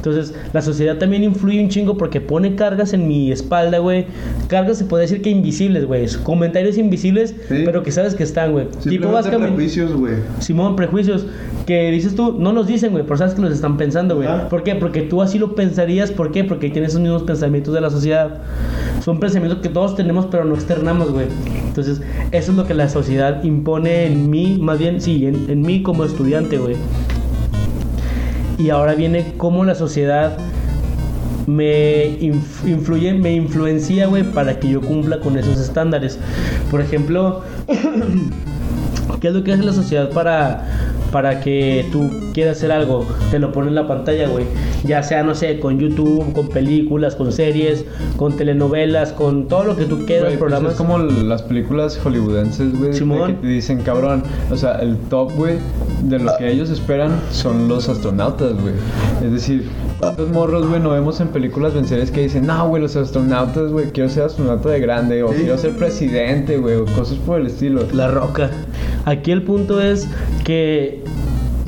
[0.00, 4.06] Entonces, la sociedad también influye un chingo porque pone cargas en mi espalda, güey.
[4.48, 6.06] Cargas se puede decir que invisibles, güey.
[6.22, 7.62] Comentarios invisibles, Sí.
[7.66, 8.66] pero que sabes que están, güey.
[8.88, 10.14] Tipo vas prejuicios, güey.
[10.38, 11.26] Simón, prejuicios
[11.66, 14.26] que dices tú, no los dicen, güey, pero sabes que los están pensando, güey.
[14.48, 14.74] ¿Por qué?
[14.74, 16.44] Porque tú así lo pensarías, ¿por qué?
[16.44, 18.38] Porque tienes esos mismos pensamientos de la sociedad.
[19.04, 21.26] Son pensamientos que todos tenemos, pero no externamos, güey.
[21.66, 22.00] Entonces,
[22.32, 25.82] eso es lo que la sociedad impone en mí, más bien, sí, en, en mí
[25.82, 26.76] como estudiante, güey.
[28.60, 30.36] Y ahora viene cómo la sociedad
[31.46, 36.18] me inf- influye, me influencia, güey, para que yo cumpla con esos estándares.
[36.70, 37.40] Por ejemplo,
[39.20, 40.66] ¿qué es lo que hace la sociedad para,
[41.10, 43.06] para que tú quieras hacer algo?
[43.30, 44.44] Te lo pone en la pantalla, güey.
[44.84, 47.84] Ya sea, no sé, con YouTube, con películas, con series,
[48.16, 50.72] con telenovelas, con todo lo que tú quieras, pues programas.
[50.72, 52.92] es como las películas hollywoodenses, güey.
[53.26, 54.22] Que te dicen, cabrón.
[54.50, 55.56] O sea, el top, güey,
[56.02, 58.74] de lo que ellos esperan son los astronautas, güey.
[59.24, 62.68] Es decir, ¿cuántos morros, güey, no vemos en películas o en series que dicen, no,
[62.68, 65.40] güey, los astronautas, güey, quiero ser astronauta de grande, o Sí.
[65.40, 67.82] quiero ser presidente, güey, o cosas por el estilo.
[67.92, 68.50] La roca.
[69.04, 70.08] Aquí el punto es
[70.44, 71.02] que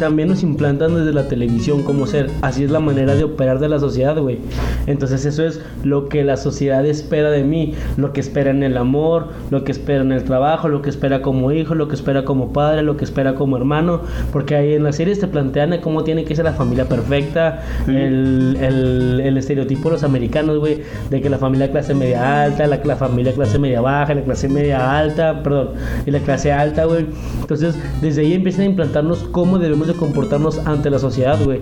[0.02, 2.28] también nos implantan desde la televisión como ser.
[2.40, 4.40] Así es la manera de operar de la sociedad, güey.
[4.88, 7.74] Entonces eso es lo que la sociedad espera de mí.
[7.96, 11.22] Lo que espera en el amor, lo que espera en el trabajo, lo que espera
[11.22, 14.00] como hijo, lo que espera como padre, lo que espera como hermano.
[14.32, 17.62] Porque ahí en las series te plantean cómo tiene que ser la familia perfecta.
[17.86, 17.94] Sí.
[17.94, 20.82] El, el, el estereotipo de los americanos, güey.
[21.10, 24.48] De que la familia clase media alta, la, la familia clase media baja, la clase
[24.48, 25.70] media alta, perdón,
[26.04, 27.06] y la clase alta, güey.
[27.40, 31.60] Entonces, desde ahí empiezan a implantarnos cómo debemos de comportarnos ante la sociedad, güey.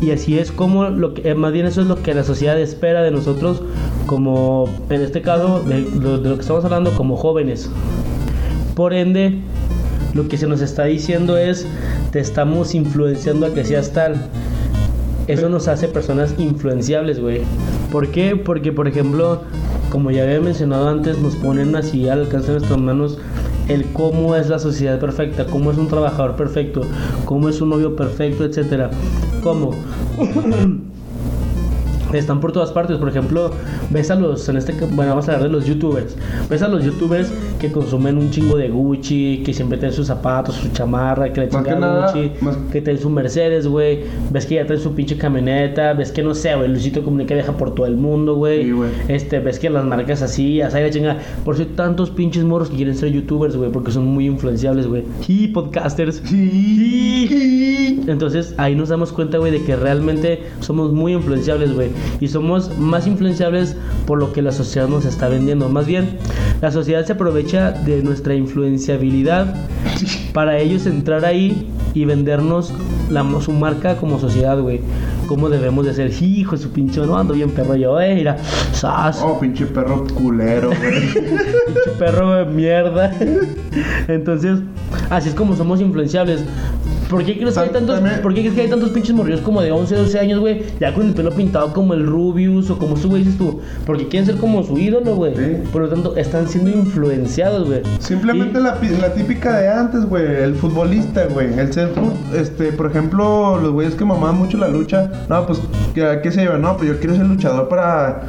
[0.00, 2.58] Y así es como, lo que, eh, más bien eso es lo que la sociedad
[2.60, 3.62] espera de nosotros,
[4.06, 7.70] como en este caso, de, lo- de lo que estamos hablando, como jóvenes.
[8.74, 9.38] Por ende,
[10.14, 11.66] lo que se nos está diciendo es,
[12.10, 14.28] te estamos influenciando a que seas tal.
[15.28, 17.40] Eso nos hace personas influenciables, güey.
[17.90, 18.36] ¿Por qué?
[18.36, 19.40] Porque, por ejemplo,
[19.90, 23.18] como ya había mencionado antes, nos ponen así al alcance de nuestras manos
[23.68, 26.82] el cómo es la sociedad perfecta, cómo es un trabajador perfecto,
[27.24, 28.90] cómo es un novio perfecto, etcétera.
[29.42, 29.74] ¿Cómo?
[32.18, 32.98] están por todas partes.
[32.98, 33.50] Por ejemplo,
[33.90, 36.16] ves a los, en este, bueno, vamos a hablar de los youtubers.
[36.48, 40.56] Ves a los youtubers que consumen un chingo de Gucci, que siempre traen sus zapatos,
[40.56, 44.00] su chamarra, que le que chingan nada, Gucci, más- que traen su Mercedes, güey.
[44.30, 47.52] Ves que ya traen su pinche camioneta, ves que no sé, güey, Luisito Comunica viaja
[47.56, 48.64] por todo el mundo, güey.
[48.64, 48.72] Sí.
[49.08, 51.16] Este, ves que las marcas así, así la chinga.
[51.44, 55.04] Por hay tantos pinches morros que quieren ser youtubers, güey, porque son muy influenciables, güey.
[55.26, 56.22] Y podcasters.
[56.26, 58.02] Sí.
[58.06, 61.88] Entonces ahí nos damos cuenta, güey, de que realmente somos muy influenciables, güey.
[62.20, 65.68] Y somos más influenciables por lo que la sociedad nos está vendiendo.
[65.68, 66.18] Más bien,
[66.60, 69.54] la sociedad se aprovecha de nuestra influenciabilidad
[70.32, 72.72] para ellos entrar ahí y vendernos
[73.10, 74.80] la, su marca como sociedad, güey.
[75.28, 76.12] Cómo debemos de ser.
[76.22, 78.14] Hijo de su pinche, no ando bien perro yo, eh.
[78.14, 78.36] Mira,
[78.72, 79.20] sas.
[79.22, 81.12] Oh, pinche perro culero, güey.
[81.14, 83.12] Pinche perro de mierda.
[84.08, 84.58] Entonces,
[85.10, 86.44] así es como somos influenciables.
[87.08, 89.40] ¿Por qué crees que hay tantos, También- ¿por qué crees que hay tantos pinches morrillos
[89.40, 90.62] como de 11, 12 años, güey?
[90.80, 93.60] Ya con el pelo pintado como el Rubius o como su güey dices tú.
[93.84, 95.34] Porque quieren ser como su ídolo, güey.
[95.36, 95.56] Sí.
[95.72, 97.82] Por lo tanto, están siendo influenciados, güey.
[98.00, 100.24] Simplemente Y- la, pi- la típica de antes, güey.
[100.24, 101.56] El futbolista, güey.
[101.58, 101.90] El ser,
[102.34, 105.10] este, por ejemplo, los güeyes que mamaban mucho la lucha.
[105.28, 105.60] No, pues,
[105.94, 106.58] ¿qué, qué se lleva?
[106.58, 108.22] No, pues yo quiero ser luchador para.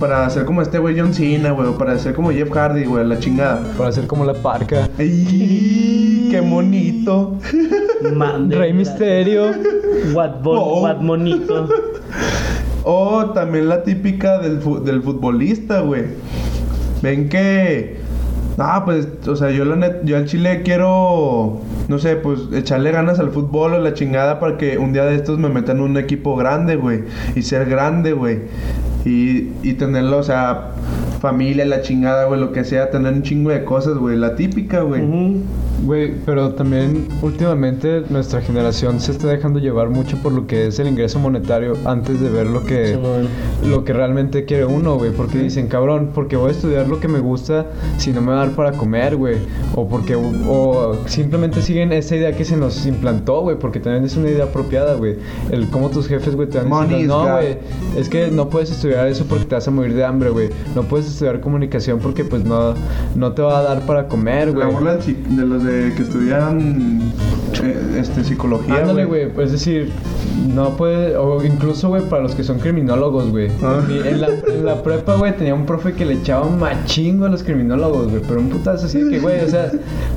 [0.00, 1.68] Para ser como este güey John Cena, güey.
[1.68, 3.04] O para ser como Jeff Hardy, güey.
[3.06, 3.60] La chingada.
[3.76, 4.88] Para ser como la parca.
[4.98, 6.07] ¡Ay!
[6.30, 6.42] ¡Qué!
[8.14, 8.72] Man, de Rey.
[8.72, 9.50] Misterio.
[10.14, 10.82] What, bon- Oh.
[10.82, 11.68] what monito.
[12.84, 16.04] O también la típica del, fu- del futbolista, güey.
[17.02, 17.98] Ven que
[18.60, 22.90] Ah, pues, o sea, yo la net, yo al Chile quiero, no sé, pues echarle
[22.90, 25.82] ganas al fútbol o la chingada para que un día de estos me metan en
[25.84, 27.04] un equipo grande, güey.
[27.36, 28.40] Y ser grande, güey.
[29.04, 30.72] Y, y tenerlo, o sea,
[31.20, 34.16] familia, la chingada, güey, lo que sea, tener un chingo de cosas, güey.
[34.16, 35.02] La típica, güey.
[35.84, 40.78] Güey, pero también últimamente nuestra generación se está dejando llevar mucho por lo que es
[40.78, 42.98] el ingreso monetario antes de ver lo que,
[43.64, 45.12] lo que realmente quiere uno, güey.
[45.12, 48.42] Porque dicen, cabrón, porque voy a estudiar lo que me gusta si no me va
[48.42, 49.36] a dar para comer, güey.
[49.74, 53.56] O porque, o simplemente siguen esa idea que se nos implantó, güey.
[53.58, 55.16] Porque también es una idea apropiada, güey.
[55.50, 57.40] El cómo tus jefes, güey, te van diciendo, no, God".
[57.40, 57.58] güey,
[57.96, 60.48] es que no puedes estudiar eso porque te vas a morir de hambre, güey.
[60.74, 62.74] No puedes estudiar comunicación porque, pues, no,
[63.14, 64.72] no te va a dar para comer, La güey.
[64.72, 67.12] burla del psi- de los de que estudian
[67.62, 69.24] eh, este, psicología, Ándale, güey.
[69.24, 69.90] güey, pues, es decir,
[70.46, 73.50] no puede, o incluso, güey, para los que son criminólogos, güey.
[73.62, 73.82] Ah.
[73.88, 77.28] En, la, en la prepa, güey, tenía un profe que le echaba un machingo a
[77.28, 79.70] los criminólogos, güey, pero un putazo así de que, güey, o sea,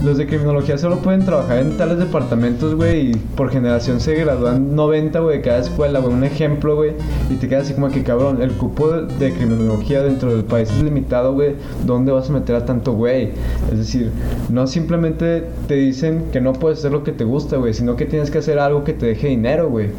[0.03, 4.75] los de criminología solo pueden trabajar en tales departamentos, güey, y por generación se gradúan
[4.75, 6.91] 90, güey, de cada escuela, güey, un ejemplo, güey,
[7.29, 10.69] y te quedas así como que, cabrón, el cupo de, de criminología dentro del país
[10.69, 11.55] es limitado, güey,
[11.85, 13.31] ¿dónde vas a meter a tanto, güey?
[13.71, 14.11] Es decir,
[14.49, 18.05] no simplemente te dicen que no puedes hacer lo que te gusta, güey, sino que
[18.05, 19.89] tienes que hacer algo que te deje dinero, güey.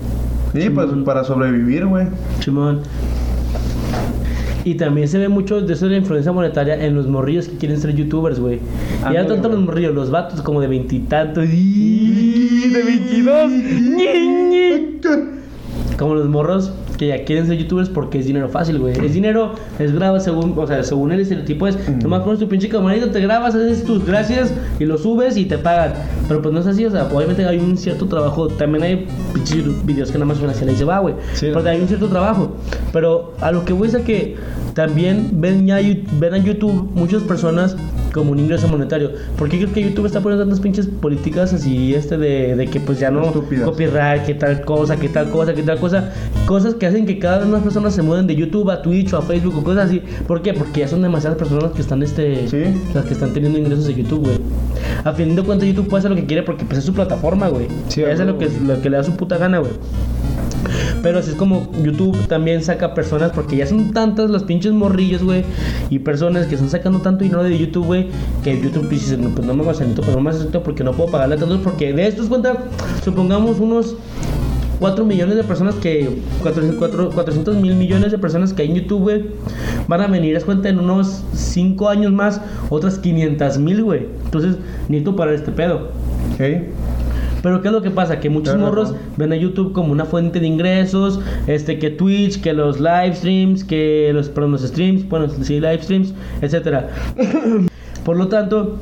[0.53, 2.07] Sí, pues para sobrevivir, güey.
[2.41, 2.81] Simón.
[4.65, 7.57] Y también se ve mucho de eso de la influencia monetaria en los morrillos que
[7.57, 8.61] quieren ser youtubers, güey.
[9.11, 11.49] Y ya tanto los morrillos, los vatos como de veintitantos.
[11.49, 13.51] De veintidós.
[15.99, 18.95] Como los morros que ya quieren ser youtubers porque es dinero fácil, güey.
[19.05, 22.69] Es dinero, es grabas según, o sea, según el estereotipo es, nomás pones tu pinche
[22.69, 25.95] camarita, te grabas, haces tus gracias y lo subes y te pagan.
[26.29, 28.49] Pero pues no es así, o sea, obviamente hay un cierto trabajo.
[28.49, 31.15] También hay pinches videos que nada más son así, y se va, güey.
[31.35, 32.57] Sí, porque hay un cierto trabajo.
[32.93, 34.37] Pero a lo que voy es a que
[34.75, 37.77] también ven ya ven a YouTube muchas personas
[38.12, 39.12] como un ingreso monetario.
[39.37, 42.81] ¿Por qué creo que YouTube está poniendo tantas pinches políticas así este de, de que
[42.81, 43.64] pues ya no Estúpidas.
[43.64, 46.12] copyright, que tal cosa, que tal cosa, que tal cosa?
[46.46, 49.18] Cosas que hacen que cada vez más personas se mueven de YouTube a Twitch o
[49.18, 50.03] a Facebook o cosas así.
[50.27, 50.55] ¿Por qué?
[50.55, 52.62] Porque ya son demasiadas personas las que están este Sí.
[52.94, 54.38] las que están teniendo ingresos de YouTube, güey.
[55.05, 57.48] A fin de cuentas YouTube puede hacer lo que quiere porque pues es su plataforma,
[57.48, 57.68] güey.
[57.88, 59.72] Sí, es lo que, lo que le da su puta gana, güey.
[61.03, 65.22] Pero así es como YouTube también saca personas, porque ya son tantas los pinches morrillos,
[65.22, 65.44] güey,
[65.90, 68.07] y personas que están sacando tanto dinero de YouTube, güey,
[68.42, 71.11] que YouTube dice, no, pues no me necesito, pero no me necesito porque no puedo
[71.11, 72.57] pagarle a tantos, porque de estos cuenta,
[73.05, 73.96] supongamos unos
[74.83, 79.25] 4 millones de personas que, 400 mil millones de personas que hay en YouTube, güey,
[79.87, 84.09] van a venir, es cuenta, en unos 5 años más, otras 500 mil, güey.
[84.25, 84.57] Entonces,
[84.88, 85.90] necesito parar este pedo.
[86.35, 86.40] Ok.
[87.43, 88.21] Pero ¿qué es lo que pasa?
[88.21, 92.53] Que muchos morros ven a YouTube como una fuente de ingresos, este que Twitch, que
[92.53, 96.89] los live streams, que los, perdón, los streams, bueno, sí, live streams, etcétera.
[98.05, 98.79] Por lo tanto,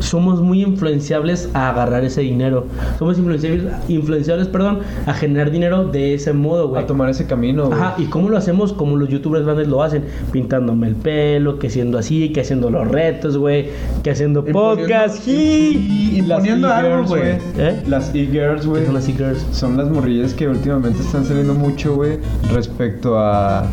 [0.00, 2.66] somos muy influenciables a agarrar ese dinero.
[2.98, 6.82] Somos influenciables, influenciables, perdón, a generar dinero de ese modo, güey.
[6.82, 7.78] A tomar ese camino, güey.
[7.78, 8.72] Ajá, ¿y cómo lo hacemos?
[8.72, 12.88] Como los youtubers grandes lo hacen, pintándome el pelo, que siendo así, que haciendo los
[12.88, 13.68] retos, güey,
[14.02, 17.22] que haciendo Y podcast, y, Las poniendo algo, e-girls, güey.
[17.58, 17.82] ¿Eh?
[17.86, 18.86] Las e-girls, güey.
[18.86, 19.46] son así girls.
[19.52, 22.18] Son las morrillas que últimamente están saliendo mucho, güey,
[22.52, 23.66] respecto a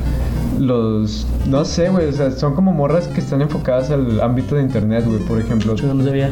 [0.60, 1.28] los...
[1.48, 5.06] No sé, güey, o sea, son como morras que están enfocadas al ámbito de internet,
[5.06, 5.76] güey, por ejemplo.
[5.76, 6.32] Yo no sabía,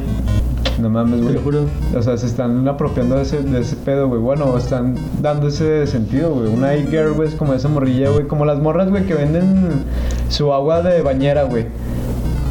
[0.79, 1.35] No mames, te güey.
[1.35, 1.59] lo juro.
[1.95, 4.19] O sea, se están apropiando de ese, de ese pedo, güey.
[4.21, 6.47] Bueno, están dando ese sentido, güey.
[6.47, 8.27] Una e-girl, güey, es como esa morrilla, güey.
[8.27, 9.83] Como las morras, güey, que venden
[10.29, 11.65] su agua de bañera, güey.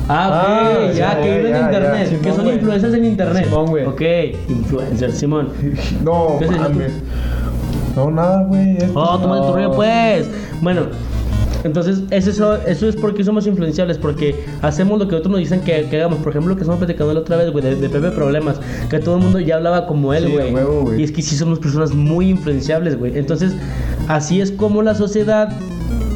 [0.09, 2.19] Ah, ok, Ah, ya, ya, que viven en internet, ya.
[2.21, 3.45] que son influencers en internet.
[3.47, 3.87] Simón, güey.
[3.87, 4.03] Ok,
[4.51, 5.49] influencers, Simón.
[6.05, 6.93] No, mames.
[7.97, 8.77] No, nada, güey.
[8.95, 9.47] Oh, toma No.
[9.47, 10.29] tu rollo, pues.
[10.61, 10.83] Bueno,
[11.65, 15.63] entonces eso, eso, eso es porque somos influenciables, porque hacemos lo que otros nos dicen
[15.63, 16.19] que, que hagamos.
[16.19, 18.99] Por ejemplo, lo que estamos platicando la otra vez, güey, de, de Pepe Problemas, que
[18.99, 21.01] todo el mundo ya hablaba como él, güey.
[21.01, 23.17] y es que sí somos personas muy influenciables, güey.
[23.19, 23.55] Entonces,
[24.09, 25.57] así es como la sociedad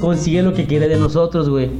[0.02, 1.70] consigue lo que quiere de nosotros, güey.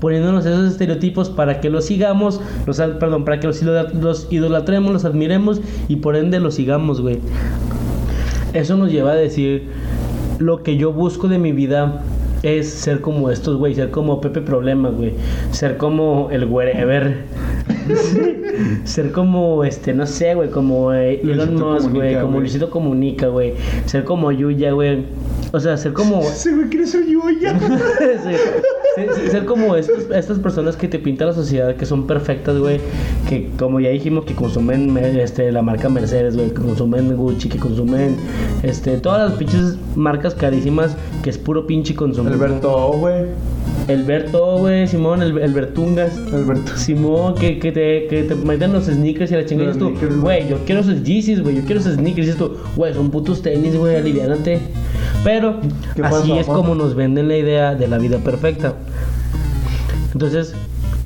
[0.00, 5.04] Poniéndonos esos estereotipos para que los sigamos, los, perdón, para que los, los idolatremos, los
[5.04, 7.18] admiremos y por ende los sigamos, güey.
[8.52, 9.68] Eso nos lleva a decir
[10.38, 12.04] lo que yo busco de mi vida
[12.44, 15.14] es ser como estos, güey, ser como Pepe Problemas, güey,
[15.50, 17.22] ser como el wherever,
[18.84, 22.40] ser como, este, no sé, güey, como eh, Elon Musk, güey, como.
[22.40, 23.54] Luisito Comunica, güey,
[23.86, 25.04] ser como Yuya, güey,
[25.52, 26.20] o sea, ser como...
[26.22, 27.58] Ese güey quiere ser yo ya.
[28.24, 28.36] Sí.
[29.30, 32.78] Ser, como estos- estas personas que te pinta la sociedad, que son perfectas, güey,
[33.28, 37.48] que como ya dijimos, que consumen me- este, la marca Mercedes, güey, que consumen Gucci,
[37.48, 38.16] que consumen
[38.62, 42.28] este, todas las pinches marcas carísimas, que es puro pinche consumo.
[42.30, 43.24] Alberto, güey.
[44.30, 46.16] todo, güey, Simón, el, el ver tungas.
[46.32, 46.72] Alberto.
[46.76, 49.72] Simón, que, que, te, que te meten los sneakers y la chingada.
[49.72, 52.18] Dices tú, güey, yo quiero esos Yeezys, güey, yo quiero esos sneakers.
[52.18, 54.60] Y dices tú, güey, son putos tenis, güey, aliviánate.
[55.24, 55.60] Pero
[55.94, 56.58] ¿Qué así pasa, es papá?
[56.58, 58.74] como nos venden la idea de la vida perfecta.
[60.12, 60.54] Entonces,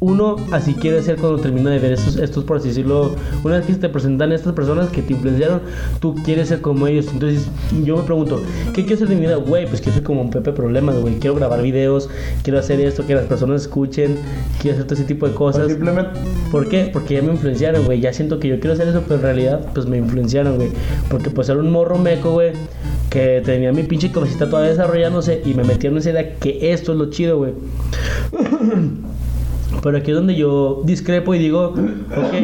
[0.00, 3.66] uno así quiere ser cuando termina de ver estos, estos, por así decirlo, una vez
[3.66, 5.60] que se te presentan estas personas que te influenciaron,
[5.98, 7.06] tú quieres ser como ellos.
[7.12, 7.48] Entonces,
[7.84, 8.40] yo me pregunto,
[8.74, 9.36] ¿qué quiero ser de mi vida?
[9.36, 11.18] Güey, pues quiero ser como un Pepe Problemas, güey.
[11.18, 12.08] Quiero grabar videos,
[12.44, 14.16] quiero hacer esto, que las personas escuchen,
[14.60, 15.66] quiero hacer todo ese tipo de O cosas.
[15.68, 16.10] simplemente,
[16.52, 16.90] ¿Por qué?
[16.92, 18.00] Porque ya me influenciaron, güey.
[18.00, 20.68] Ya siento que yo quiero hacer eso, pero en realidad, pues me influenciaron, güey.
[21.10, 22.52] Porque pues era un morro meco, güey,
[23.10, 26.92] que tenía mi pinche cabecita todavía desarrollándose y me metieron en esa idea que esto
[26.92, 27.52] es lo chido, güey.
[29.82, 31.74] Pero aquí es donde yo discrepo y digo,
[32.16, 32.34] ok,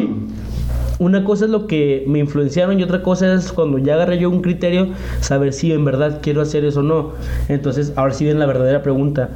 [0.99, 4.29] una cosa es lo que me influenciaron y otra cosa es cuando ya agarré yo
[4.29, 7.11] un criterio, saber si en verdad quiero hacer eso o no.
[7.49, 9.29] Entonces, ahora sí viene la verdadera pregunta.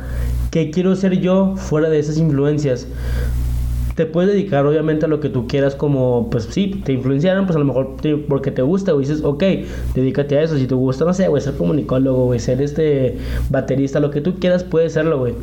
[0.51, 2.87] ¿Qué quiero ser yo fuera de esas influencias?
[3.99, 7.57] Te puedes dedicar obviamente a lo que tú quieras como pues sí te influenciaron pues
[7.57, 7.97] a lo mejor
[8.29, 9.43] porque te gusta güey dices ok
[9.93, 10.57] dedícate a eso.
[10.57, 13.17] Si te gusta no sé güey ser comunicólogo güey ser este
[13.49, 15.33] baterista lo que tú quieras puedes serlo güey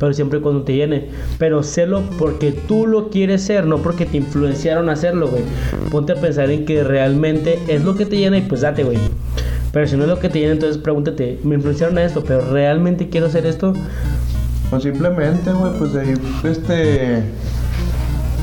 [0.00, 1.10] pero siempre cuando te llene.
[1.38, 5.44] Pero sélo porque tú lo quieres ser no porque te influenciaron a hacerlo güey.
[5.92, 8.98] Ponte a pensar en que realmente es lo que te llena y pues date güey.
[9.70, 12.50] Pero si no es lo que te llena entonces pregúntate me influenciaron a esto pero
[12.50, 13.74] realmente quiero hacer esto
[14.72, 17.22] o simplemente, güey, pues de ahí, este.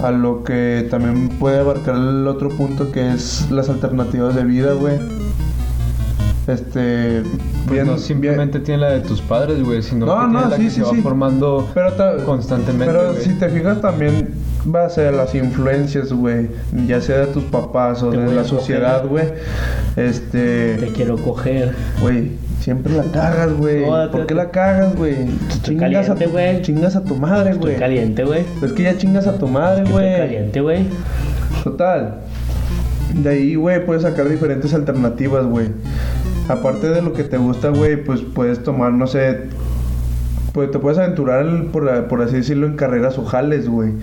[0.04, 4.74] A lo que también puede abarcar el otro punto que es las alternativas de vida,
[4.74, 4.96] güey.
[6.48, 7.22] Este.
[7.68, 10.50] Pues bien- no simplemente tiene la de tus padres, güey, sino No, que tiene no,
[10.50, 11.02] la sí, que sí, se va sí.
[11.02, 14.30] formando Pero ta- constantemente, Pero si te fijas también
[14.74, 16.50] va a ser las influencias, güey,
[16.88, 19.26] ya sea de tus papás o Te de la sociedad, güey.
[19.96, 22.32] te Este, quiero coger güey,
[22.70, 23.84] siempre la cagas, güey.
[23.84, 25.16] No, ¿Por qué la cagas, güey?
[25.64, 26.62] Chingas a tu, güey.
[26.62, 27.80] chingas a tu madre, estoy güey.
[27.80, 30.18] caliente güey Es que ya chingas a tu madre, Estoy güey.
[30.18, 30.86] caliente, güey.
[31.64, 32.20] Total.
[33.16, 35.70] De ahí, güey, puedes sacar diferentes alternativas, güey.
[36.48, 39.40] Aparte de lo que te gusta, güey, pues puedes tomar, no sé,
[40.54, 43.94] pues te puedes aventurar, en- por, por así decirlo, en carreras o jales, güey.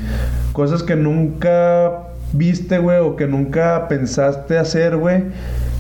[0.53, 1.93] Cosas que nunca
[2.33, 5.23] viste, güey, o que nunca pensaste hacer, güey,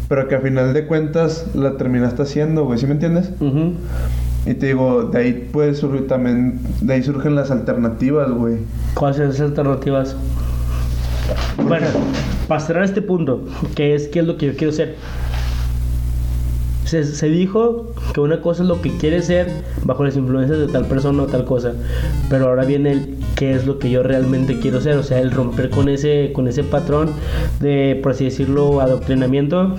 [0.08, 3.30] pero que a final de cuentas la terminaste haciendo, güey, ¿sí me entiendes?
[4.46, 8.58] Y te digo, de ahí puede surgir también, de ahí surgen las alternativas, güey.
[8.94, 10.16] ¿Cuáles son las alternativas?
[11.56, 11.86] Bueno,
[12.46, 14.94] para cerrar este punto, que es qué es lo que yo quiero ser.
[16.86, 19.50] Se, se dijo que una cosa es lo que quiere ser
[19.84, 21.72] bajo las influencias de tal persona o tal cosa,
[22.30, 25.30] pero ahora viene el qué es lo que yo realmente quiero ser, o sea, el
[25.30, 27.10] romper con ese con ese patrón
[27.60, 29.76] de, por así decirlo, adoctrinamiento,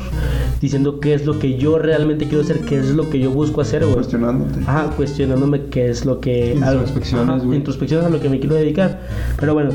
[0.62, 3.62] diciendo qué es lo que yo realmente quiero ser, qué es lo que yo busco
[3.62, 3.96] hacer, güey.
[3.96, 4.60] Cuestionándote.
[4.62, 6.54] Ajá, cuestionándome qué es lo que...
[6.54, 7.58] Introspecciones, güey.
[7.58, 9.02] Introspecciones a lo que me quiero dedicar.
[9.40, 9.72] Pero bueno,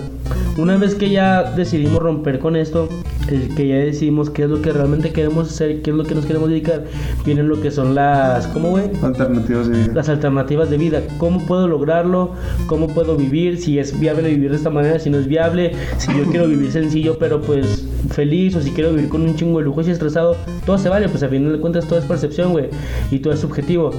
[0.59, 2.89] una vez que ya decidimos romper con esto,
[3.29, 6.15] eh, que ya decidimos qué es lo que realmente queremos hacer, qué es lo que
[6.15, 6.85] nos queremos dedicar,
[7.25, 8.47] vienen lo que son las...
[8.49, 8.91] ¿Cómo, güey?
[9.03, 9.93] Alternativas de vida.
[9.95, 11.03] Las alternativas de vida.
[11.19, 12.33] ¿Cómo puedo lograrlo?
[12.67, 13.59] ¿Cómo puedo vivir?
[13.59, 15.73] Si es viable vivir de esta manera, si no es viable.
[15.99, 18.55] Si yo quiero vivir sencillo, pero pues feliz.
[18.57, 20.37] O si quiero vivir con un chingo de lujos y estresado.
[20.67, 21.09] Todo se vale.
[21.09, 22.69] Pues a fin de cuentas todo es percepción, güey.
[23.11, 23.91] Y todo es subjetivo.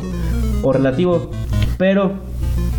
[0.62, 1.30] O relativo.
[1.78, 2.12] Pero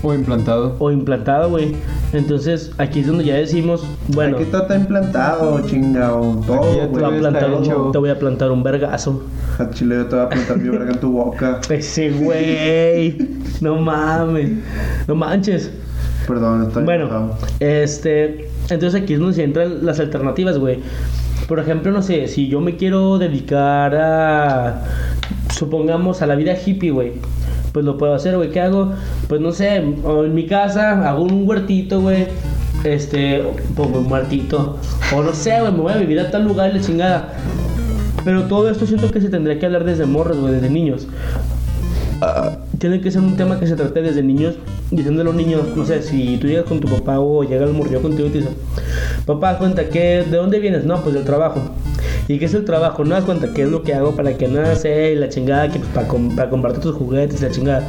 [0.02, 0.76] O implantado.
[0.78, 1.74] o implantado, güey.
[2.14, 6.40] Entonces, aquí es donde ya decimos, bueno, Aquí todo está implantado, chingado.
[6.46, 9.24] Todo, te voy, a plantar un, te voy a plantar un vergazo.
[9.58, 11.60] A Chile yo te voy a plantar mi verga en tu boca.
[11.68, 13.18] Ese güey.
[13.60, 14.52] No mames.
[15.08, 15.72] No manches.
[16.28, 17.36] Perdón, estoy Bueno, enojado.
[17.58, 20.78] este, entonces aquí es donde se entran las alternativas, güey.
[21.48, 24.84] Por ejemplo, no sé, si yo me quiero dedicar a,
[25.52, 27.12] supongamos, a la vida hippie, güey.
[27.72, 28.50] Pues lo puedo hacer, güey.
[28.50, 28.92] ¿Qué hago?
[29.28, 32.26] Pues no sé, en mi casa hago un huertito, güey.
[32.84, 33.42] Este,
[33.74, 34.78] pongo un huertito.
[35.14, 37.28] O no sé, güey, me voy a vivir a tal lugar y la chingada.
[38.24, 41.06] Pero todo esto siento que se tendría que hablar desde morros, güey, desde niños.
[42.78, 44.54] Tiene que ser un tema que se trate desde niños,
[44.90, 47.72] diciendo a los niños, no sé, si tú llegas con tu papá o llega el
[47.72, 48.50] morrillo contigo y te dice,
[49.26, 50.84] papá, cuenta, que, ¿de dónde vienes?
[50.84, 51.60] No, pues del trabajo.
[52.28, 53.04] ¿Y qué es el trabajo?
[53.04, 55.70] No das cuenta qué es lo que hago para que nada sea y la chingada,
[55.70, 57.82] que pues, para, com- para comprarte tus juguetes y la chingada.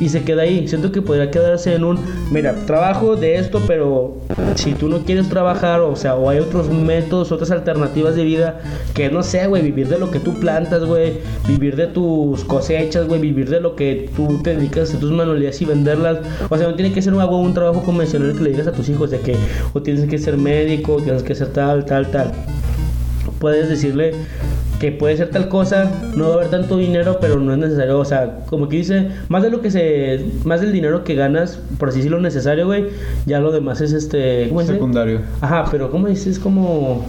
[0.00, 0.68] Y se queda ahí.
[0.68, 1.98] Siento que podría quedarse en un,
[2.30, 4.18] mira, trabajo de esto, pero
[4.54, 8.60] si tú no quieres trabajar, o sea, o hay otros métodos, otras alternativas de vida,
[8.94, 11.14] que no sé, güey, vivir de lo que tú plantas, güey,
[11.48, 15.62] vivir de tus cosechas, güey, vivir de lo que tú te dedicas a tus manualidades
[15.62, 16.18] y venderlas.
[16.50, 18.88] O sea, no tiene que ser un, un trabajo convencional que le digas a tus
[18.88, 19.36] hijos de que
[19.72, 22.32] o tienes que ser médico, tienes que ser tal, tal, tal
[23.38, 24.14] puedes decirle
[24.80, 27.98] que puede ser tal cosa, no va a haber tanto dinero, pero no es necesario,
[27.98, 31.58] o sea, como que dice, más de lo que se, más del dinero que ganas,
[31.78, 32.86] por así decirlo, necesario, güey,
[33.24, 34.50] ya lo demás es este.
[34.66, 35.20] Secundario.
[35.40, 36.26] Ajá, pero ¿cómo dices?
[36.26, 37.04] Es como,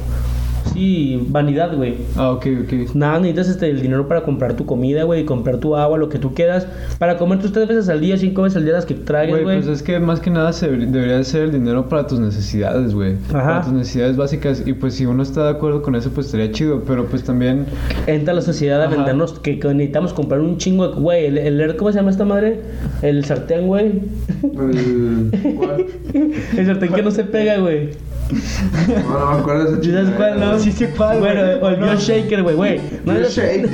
[0.73, 1.95] sí, vanidad, güey.
[2.15, 2.95] Ah, ok, ok.
[2.95, 6.19] Nada, necesitas este, el dinero para comprar tu comida, güey, comprar tu agua, lo que
[6.19, 6.67] tú quieras,
[6.99, 9.43] para comer tus tres veces al día, cinco veces al día las que tragues, Güey,
[9.43, 9.57] güey.
[9.57, 13.15] pues es que más que nada se debería- ser el dinero para tus necesidades, güey.
[13.29, 13.43] Ajá.
[13.43, 14.63] Para tus necesidades básicas.
[14.65, 16.83] Y pues si uno está de acuerdo con eso, pues estaría chido.
[16.87, 17.65] Pero pues también.
[18.05, 18.95] Entra la sociedad a Ajá.
[18.95, 22.23] vendernos que, que necesitamos comprar un chingo de, güey, el, el- ¿cómo se llama esta
[22.23, 22.61] madre?
[23.01, 24.01] El sartén, güey.
[24.43, 25.55] El...
[25.57, 25.85] ¿Cuál?
[26.57, 27.89] El sartén que no se pega, güey.
[28.29, 30.59] No, no me acuerdo de ese ¿Sí ¿Sabes cuál, no?
[30.59, 31.61] Sí sé cuál, Bueno, güey.
[31.61, 32.81] o el BioShaker, güey, güey.
[33.05, 33.69] No, Shake.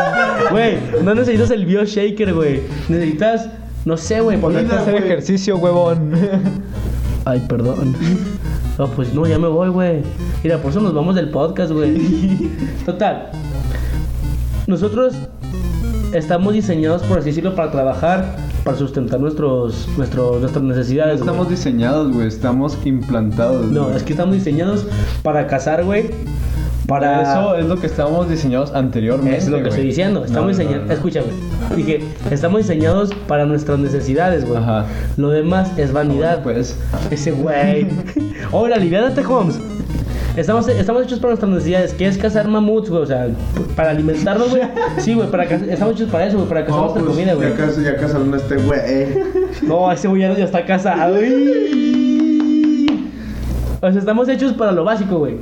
[0.50, 2.60] Güey, no necesitas el BioShaker, güey.
[2.88, 3.48] Necesitas,
[3.84, 5.04] no sé, güey, ponerte a hacer güey.
[5.04, 6.12] ejercicio, huevón.
[7.24, 7.96] Ay, perdón.
[8.78, 10.02] No, pues no, ya me voy, güey.
[10.44, 11.96] Mira, por eso nos vamos del podcast, güey.
[12.86, 13.30] Total.
[14.68, 15.14] Nosotros
[16.12, 18.36] estamos diseñados, por así decirlo, para trabajar,
[18.66, 21.20] para sustentar nuestros, nuestros, nuestras No necesidades.
[21.20, 21.30] güey.
[21.30, 22.26] estamos diseñados, güey.
[22.28, 23.64] Estamos implantados.
[23.70, 23.96] No, güey.
[23.96, 24.86] es que estamos diseñados
[25.22, 26.10] para cazar, güey.
[26.86, 29.38] Para Eso es lo que estábamos diseñados anteriormente.
[29.38, 29.70] Es lo que güey.
[29.72, 30.24] estoy diciendo.
[30.24, 30.86] Estamos No, no, diseñados.
[30.86, 30.92] no.
[30.92, 31.26] Escúchame.
[31.74, 34.58] Dije, estamos diseñados para nuestras necesidades, güey.
[34.58, 34.84] Ajá.
[35.16, 36.42] Lo demás es vanidad.
[36.44, 36.76] Pues.
[37.10, 37.88] Ese güey.
[38.52, 39.58] Hola, aliviánate, Holmes.
[40.36, 41.94] Estamos, estamos hechos para nuestras necesidades.
[41.94, 43.02] ¿Quieres cazar mamuts, güey?
[43.02, 43.28] O sea,
[43.74, 44.62] para alimentarnos, güey.
[44.98, 47.50] Sí, güey, para estamos hechos para eso, güey, para cazar No, nuestra pues comida, güey.
[47.50, 48.80] ya, cas- ya casaron a este güey.
[49.62, 51.16] No, ese güey ya, ya está casado.
[53.82, 55.36] O sea, estamos hechos para lo básico, güey.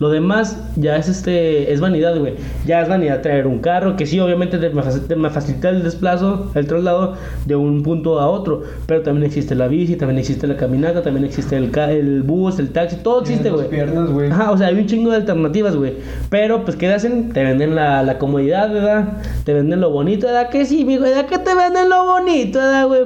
[0.00, 2.34] Lo demás ya es este es vanidad, güey.
[2.66, 6.50] Ya es vanidad traer un carro, que sí, obviamente te te me facilita el desplazo,
[6.54, 8.62] el traslado de un punto a otro.
[8.86, 12.58] Pero también existe la bici, también existe la caminata, también existe el, ca- el bus,
[12.58, 13.68] el taxi, todo existe, güey.
[13.68, 14.30] piernas, güey.
[14.30, 15.92] Ajá, o sea, hay un chingo de alternativas, güey.
[16.30, 17.32] Pero, pues, ¿qué hacen?
[17.34, 19.18] Te venden la, la comodidad, ¿verdad?
[19.44, 20.48] Te venden lo bonito, ¿verdad?
[20.48, 21.26] Que sí, mijo, ¿verdad?
[21.26, 23.02] Que te venden lo bonito, ¿verdad, güey?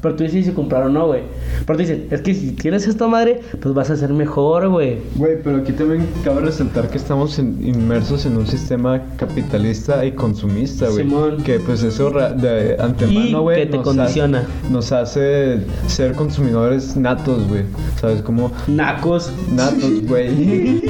[0.00, 1.22] Pero tú dices si comprar o no, güey.
[1.66, 4.98] Pero te dicen, es que si tienes esta madre, pues vas a ser mejor, güey.
[5.14, 10.12] Güey, pero aquí también cabe resaltar que estamos en- inmersos en un sistema capitalista y
[10.12, 11.04] consumista, güey.
[11.04, 11.42] Simón.
[11.44, 14.38] Que pues eso de antemano, güey, que te nos condiciona.
[14.40, 17.62] hace- nos hace ser consumidores natos, güey.
[18.00, 18.22] ¿Sabes?
[18.22, 19.30] Como Nacos.
[19.52, 20.82] natos, güey.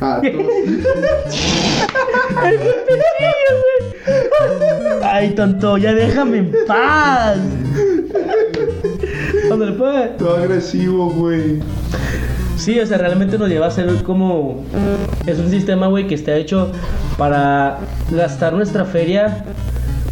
[0.00, 0.28] Ah, tú.
[5.02, 7.38] Ay, tonto, ya déjame en paz.
[9.50, 10.16] Ándale, pues.
[10.16, 11.60] Todo agresivo, güey.
[12.56, 14.64] Sí, o sea, realmente nos lleva a ser como...
[15.26, 16.72] Es un sistema, güey, que está hecho
[17.18, 17.78] para
[18.10, 19.44] gastar nuestra feria,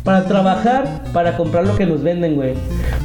[0.05, 2.53] para trabajar, para comprar lo que nos venden, güey.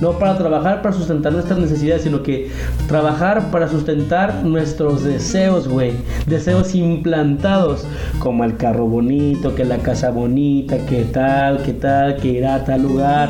[0.01, 2.51] No para trabajar para sustentar nuestras necesidades, sino que
[2.89, 5.93] trabajar para sustentar nuestros deseos, güey.
[6.27, 7.87] Deseos implantados,
[8.19, 12.65] como el carro bonito, que la casa bonita, que tal, que tal, que ir a
[12.65, 13.29] tal lugar.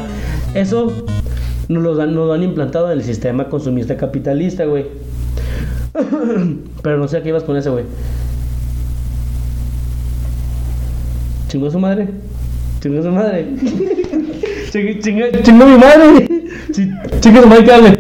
[0.56, 1.06] Eso
[1.68, 4.88] nos lo, dan, nos han implantado en el sistema consumista capitalista, güey.
[6.82, 7.86] Pero no sé a qué ibas con ese, güey.
[11.50, 12.10] ¿Chingó su madre?
[12.82, 13.46] ¿Chingó su madre?
[14.72, 16.28] Ching- chinga- ¿Chingó mi madre?
[16.72, 18.00] Chi- Chinga su madre que hable.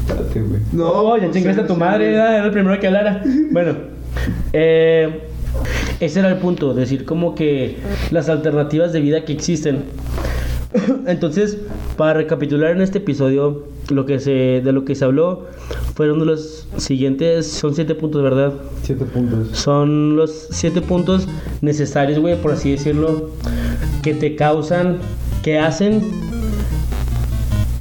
[0.00, 0.60] Espérate, güey.
[0.72, 3.22] No, ya pues, chingaste a tu madre, era el primero que hablara.
[3.50, 3.74] Bueno,
[4.52, 5.20] eh,
[6.00, 7.76] ese era el punto, decir como que
[8.10, 9.84] las alternativas de vida que existen.
[11.06, 11.58] Entonces,
[11.96, 15.46] para recapitular en este episodio, lo que se, de lo que se habló
[15.94, 18.52] fueron de los siguientes, son siete puntos, ¿verdad?
[18.82, 19.56] Siete puntos.
[19.58, 21.28] Son los siete puntos
[21.60, 23.30] necesarios, güey, por así decirlo,
[24.02, 24.98] que te causan,
[25.42, 26.02] que hacen,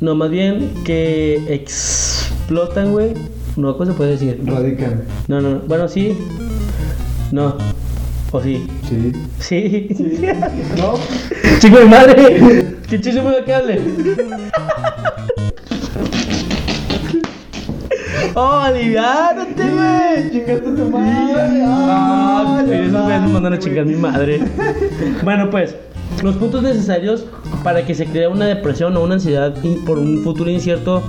[0.01, 3.14] no, más bien que explotan, güey.
[3.55, 4.41] No, ¿cómo se puede decir?
[4.45, 5.03] Radican.
[5.28, 5.59] No, no, no.
[5.68, 6.18] Bueno, sí.
[7.32, 7.55] No.
[8.32, 8.66] O sí.
[8.89, 9.12] Sí.
[9.39, 9.89] Sí.
[10.78, 10.93] ¿No?
[11.59, 12.78] Chico de madre.
[12.89, 13.82] ¿Qué chico me que hable?
[18.34, 20.32] Oh, aliviánate, güey.
[20.32, 21.63] Chingaste a tu madre.
[21.65, 24.41] Ah, esos güeyes me mandan a chingar mi madre.
[25.23, 25.75] Bueno, pues,
[26.23, 27.25] los puntos necesarios
[27.63, 29.53] para que se cree una depresión o una ansiedad
[29.86, 31.03] por un futuro incierto,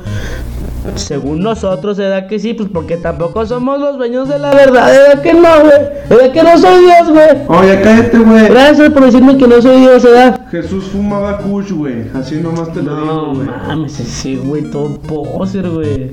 [0.96, 2.54] según nosotros, ¿verdad que sí?
[2.54, 5.72] Pues porque tampoco somos los dueños de la verdad, ¿verdad que no, güey?
[6.10, 7.60] ¿Verdad que no soy Dios, güey?
[7.60, 8.48] Oye, cállate, güey.
[8.48, 10.40] Gracias por decirme que no soy Dios, ¿verdad?
[10.50, 12.04] Jesús fumaba kush, güey.
[12.14, 13.46] Así nomás te lo No digo, güey.
[13.68, 16.10] mames, ese güey, todo poser, güey.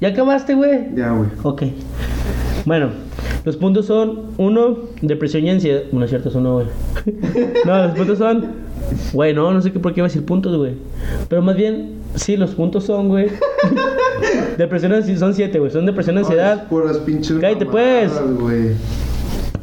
[0.00, 0.94] ¿Ya acabaste, güey?
[0.94, 1.28] Ya, güey.
[1.42, 1.62] Ok.
[2.66, 2.90] Bueno,
[3.44, 5.82] los puntos son: uno, depresión y ansiedad.
[5.92, 6.66] No es cierto, eso no, güey.
[7.66, 8.64] No, los puntos son
[9.12, 10.72] Güey, no, no sé qué por qué iba a decir puntos, güey.
[11.28, 13.28] Pero más bien, sí, los puntos son, güey.
[14.58, 15.70] depresión, ansi- son siete, güey.
[15.70, 16.68] Son depresión, ansiedad.
[16.68, 18.12] Puras pinches Cállate, pues.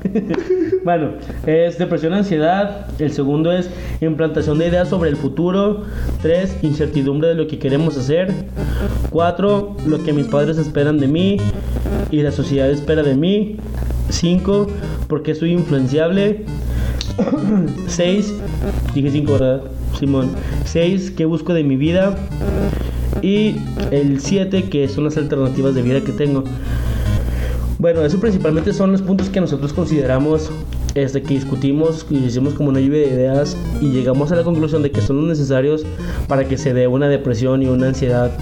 [0.83, 1.11] Bueno,
[1.45, 2.87] es depresión, ansiedad.
[2.97, 3.69] El segundo es
[4.01, 5.83] implantación de ideas sobre el futuro.
[6.23, 8.33] Tres, incertidumbre de lo que queremos hacer.
[9.11, 11.37] Cuatro, lo que mis padres esperan de mí
[12.09, 13.57] y la sociedad espera de mí.
[14.09, 14.67] Cinco,
[15.07, 16.45] porque soy influenciable.
[17.87, 18.33] Seis,
[18.95, 19.61] dije cinco, ¿verdad?
[19.99, 20.31] Simón.
[20.65, 22.15] Seis, ¿qué busco de mi vida?
[23.21, 23.55] Y
[23.91, 26.43] el 7, que son las alternativas de vida que tengo.
[27.81, 30.51] Bueno, eso principalmente son los puntos que nosotros consideramos,
[30.93, 34.83] este, que discutimos y hicimos como una lluvia de ideas y llegamos a la conclusión
[34.83, 35.83] de que son los necesarios
[36.27, 38.37] para que se dé una depresión y una ansiedad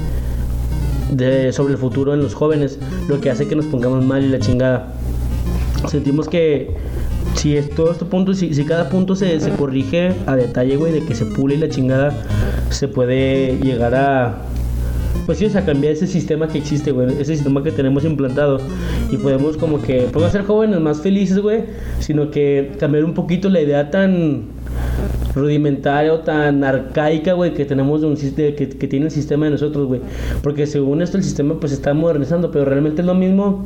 [1.09, 4.27] de, sobre el futuro en los jóvenes, lo que hace que nos pongamos mal y
[4.27, 4.91] la chingada.
[5.87, 6.75] Sentimos que
[7.35, 10.91] si es todo este punto, si, si cada punto se, se corrige a detalle, güey,
[10.91, 12.25] de que se pule y la chingada,
[12.71, 14.48] se puede llegar a,
[15.26, 18.59] pues sí, o sea, cambiar ese sistema que existe, güey, ese sistema que tenemos implantado
[19.11, 21.63] y podemos como que, pues no ser jóvenes más felices, güey,
[21.99, 24.59] sino que cambiar un poquito la idea tan
[25.36, 29.45] rudimentaria o tan arcaica, güey, que tenemos de un sistema que, que tiene el sistema
[29.45, 30.01] de nosotros, güey,
[30.41, 33.65] porque según esto el sistema pues está modernizando, pero realmente es lo mismo,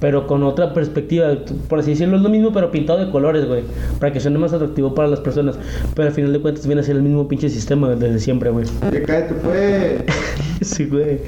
[0.00, 1.34] pero con otra perspectiva,
[1.68, 3.62] por así decirlo, es lo mismo, pero pintado de colores, güey,
[3.98, 5.58] para que suene más atractivo para las personas,
[5.94, 8.66] pero al final de cuentas viene a ser el mismo pinche sistema desde siempre, güey.
[8.92, 10.04] Ya cállate, pues.
[10.64, 11.20] Sí, güey.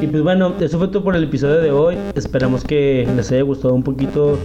[0.00, 1.96] Y pues bueno, eso fue todo por el episodio de hoy.
[2.14, 4.38] Esperamos que les haya gustado un poquito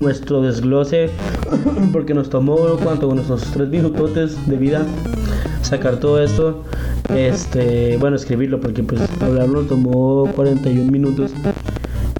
[0.00, 1.10] nuestro desglose.
[1.92, 3.12] Porque nos tomó, ¿cuánto?
[3.14, 4.86] Nuestros tres minutotes de vida
[5.62, 6.62] sacar todo esto.
[7.14, 11.32] Este, bueno, escribirlo, porque pues hablarlo tomó 41 minutos.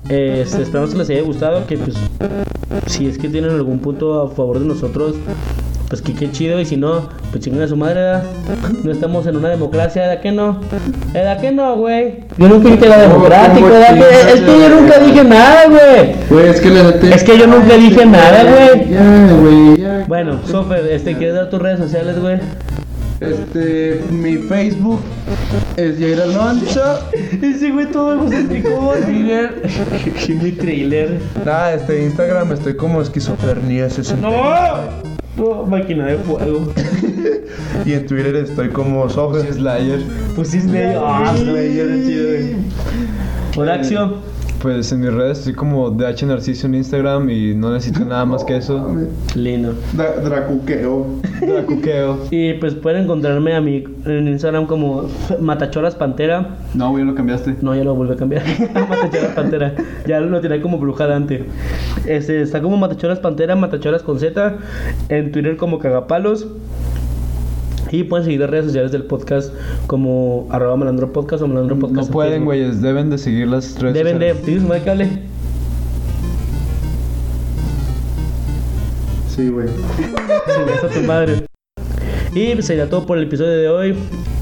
[0.08, 1.66] Este, esperamos que les haya gustado.
[1.66, 1.96] Que pues,
[2.86, 5.14] si es que tienen algún punto a favor de nosotros,
[5.88, 6.60] pues que qué chido.
[6.60, 8.24] Y si no, pues chinguen a su madre, ¿verdad?
[8.84, 10.60] No estamos en una democracia, ¿verdad que no?
[11.12, 12.24] ¿Verdad que no, güey?
[12.38, 14.32] Yo nunca dije que era democrático, ¿verdad que?
[14.32, 16.14] Es que yo nunca dije nada, güey.
[16.28, 16.88] Güey, es que la.
[17.14, 18.90] Es que yo nunca dije nada, güey.
[18.90, 20.04] Ya, güey, ya.
[20.08, 22.38] Bueno, Sofer, este, ¿quieres dar tus redes sociales, güey?
[23.20, 25.00] Este, mi Facebook
[25.76, 27.00] es Jair Alonso.
[27.40, 29.62] Ese güey todo egocéntrico, Twitter.
[30.42, 31.18] Mi trailer.
[31.44, 34.28] Nada, este Instagram estoy como esquizofrenia 60.
[34.28, 35.15] ¡No!
[35.36, 36.72] No, máquina de fuego.
[37.84, 39.52] Y en Twitter estoy como Sofer.
[39.52, 40.02] Slayer.
[40.34, 41.06] Pues sí, es medio.
[41.06, 42.58] Ah, Slayer, chido.
[43.56, 44.35] Horacio.
[44.62, 48.42] Pues en mis redes estoy como DH Narciso en Instagram y no necesito nada más
[48.42, 48.90] que eso.
[49.34, 49.74] Lindo.
[49.92, 51.06] Da- Dracuqueo.
[51.40, 52.18] Dracuqueo.
[52.30, 55.08] Y pues pueden encontrarme a mí en Instagram como
[55.40, 56.56] Matachoras Pantera.
[56.74, 57.56] No, güey, lo cambiaste.
[57.60, 58.42] No, ya lo volví a cambiar.
[58.74, 59.74] Matachoras Pantera.
[60.06, 61.44] Ya lo tiré como bruja Dante.
[62.06, 64.56] Este, está como Matachoras Pantera, Matachoras con Z.
[65.10, 66.46] En Twitter como Cagapalos.
[67.90, 69.52] Y pueden seguir las redes sociales del podcast
[69.86, 71.96] como arroba malandro podcast o malandro podcast.
[71.96, 72.82] No en pueden, güeyes.
[72.82, 74.34] Deben de seguir las redes Deben de.
[74.34, 75.08] ¿Tienes un cable?
[79.28, 79.68] Sí, güey.
[79.68, 81.44] A tu madre.
[82.34, 83.96] Y pues sería todo por el episodio de hoy.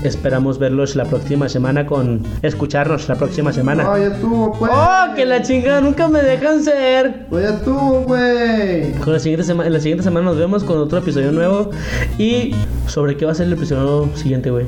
[0.04, 2.22] Esperamos verlos la próxima semana con.
[2.42, 3.84] Escucharnos la próxima semana.
[3.84, 4.70] No, ya estuvo, pues.
[4.74, 7.24] ¡Oh, que la chingada nunca me dejan ser!
[7.30, 8.92] Pues ya estuvo, güey.
[9.02, 11.70] Con la siguiente semana, en la siguiente semana nos vemos con otro episodio nuevo.
[12.18, 12.54] Y
[12.86, 14.66] sobre qué va a ser el episodio siguiente, güey.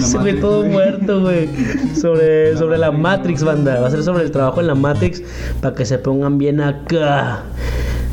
[0.00, 1.48] Se ve Matrix, todo muerto, güey.
[1.94, 3.80] Sobre, sobre la Matrix, banda.
[3.80, 5.22] Va a ser sobre el trabajo en la Matrix
[5.60, 7.44] para que se pongan bien acá.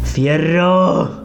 [0.03, 1.24] ¡Fierro!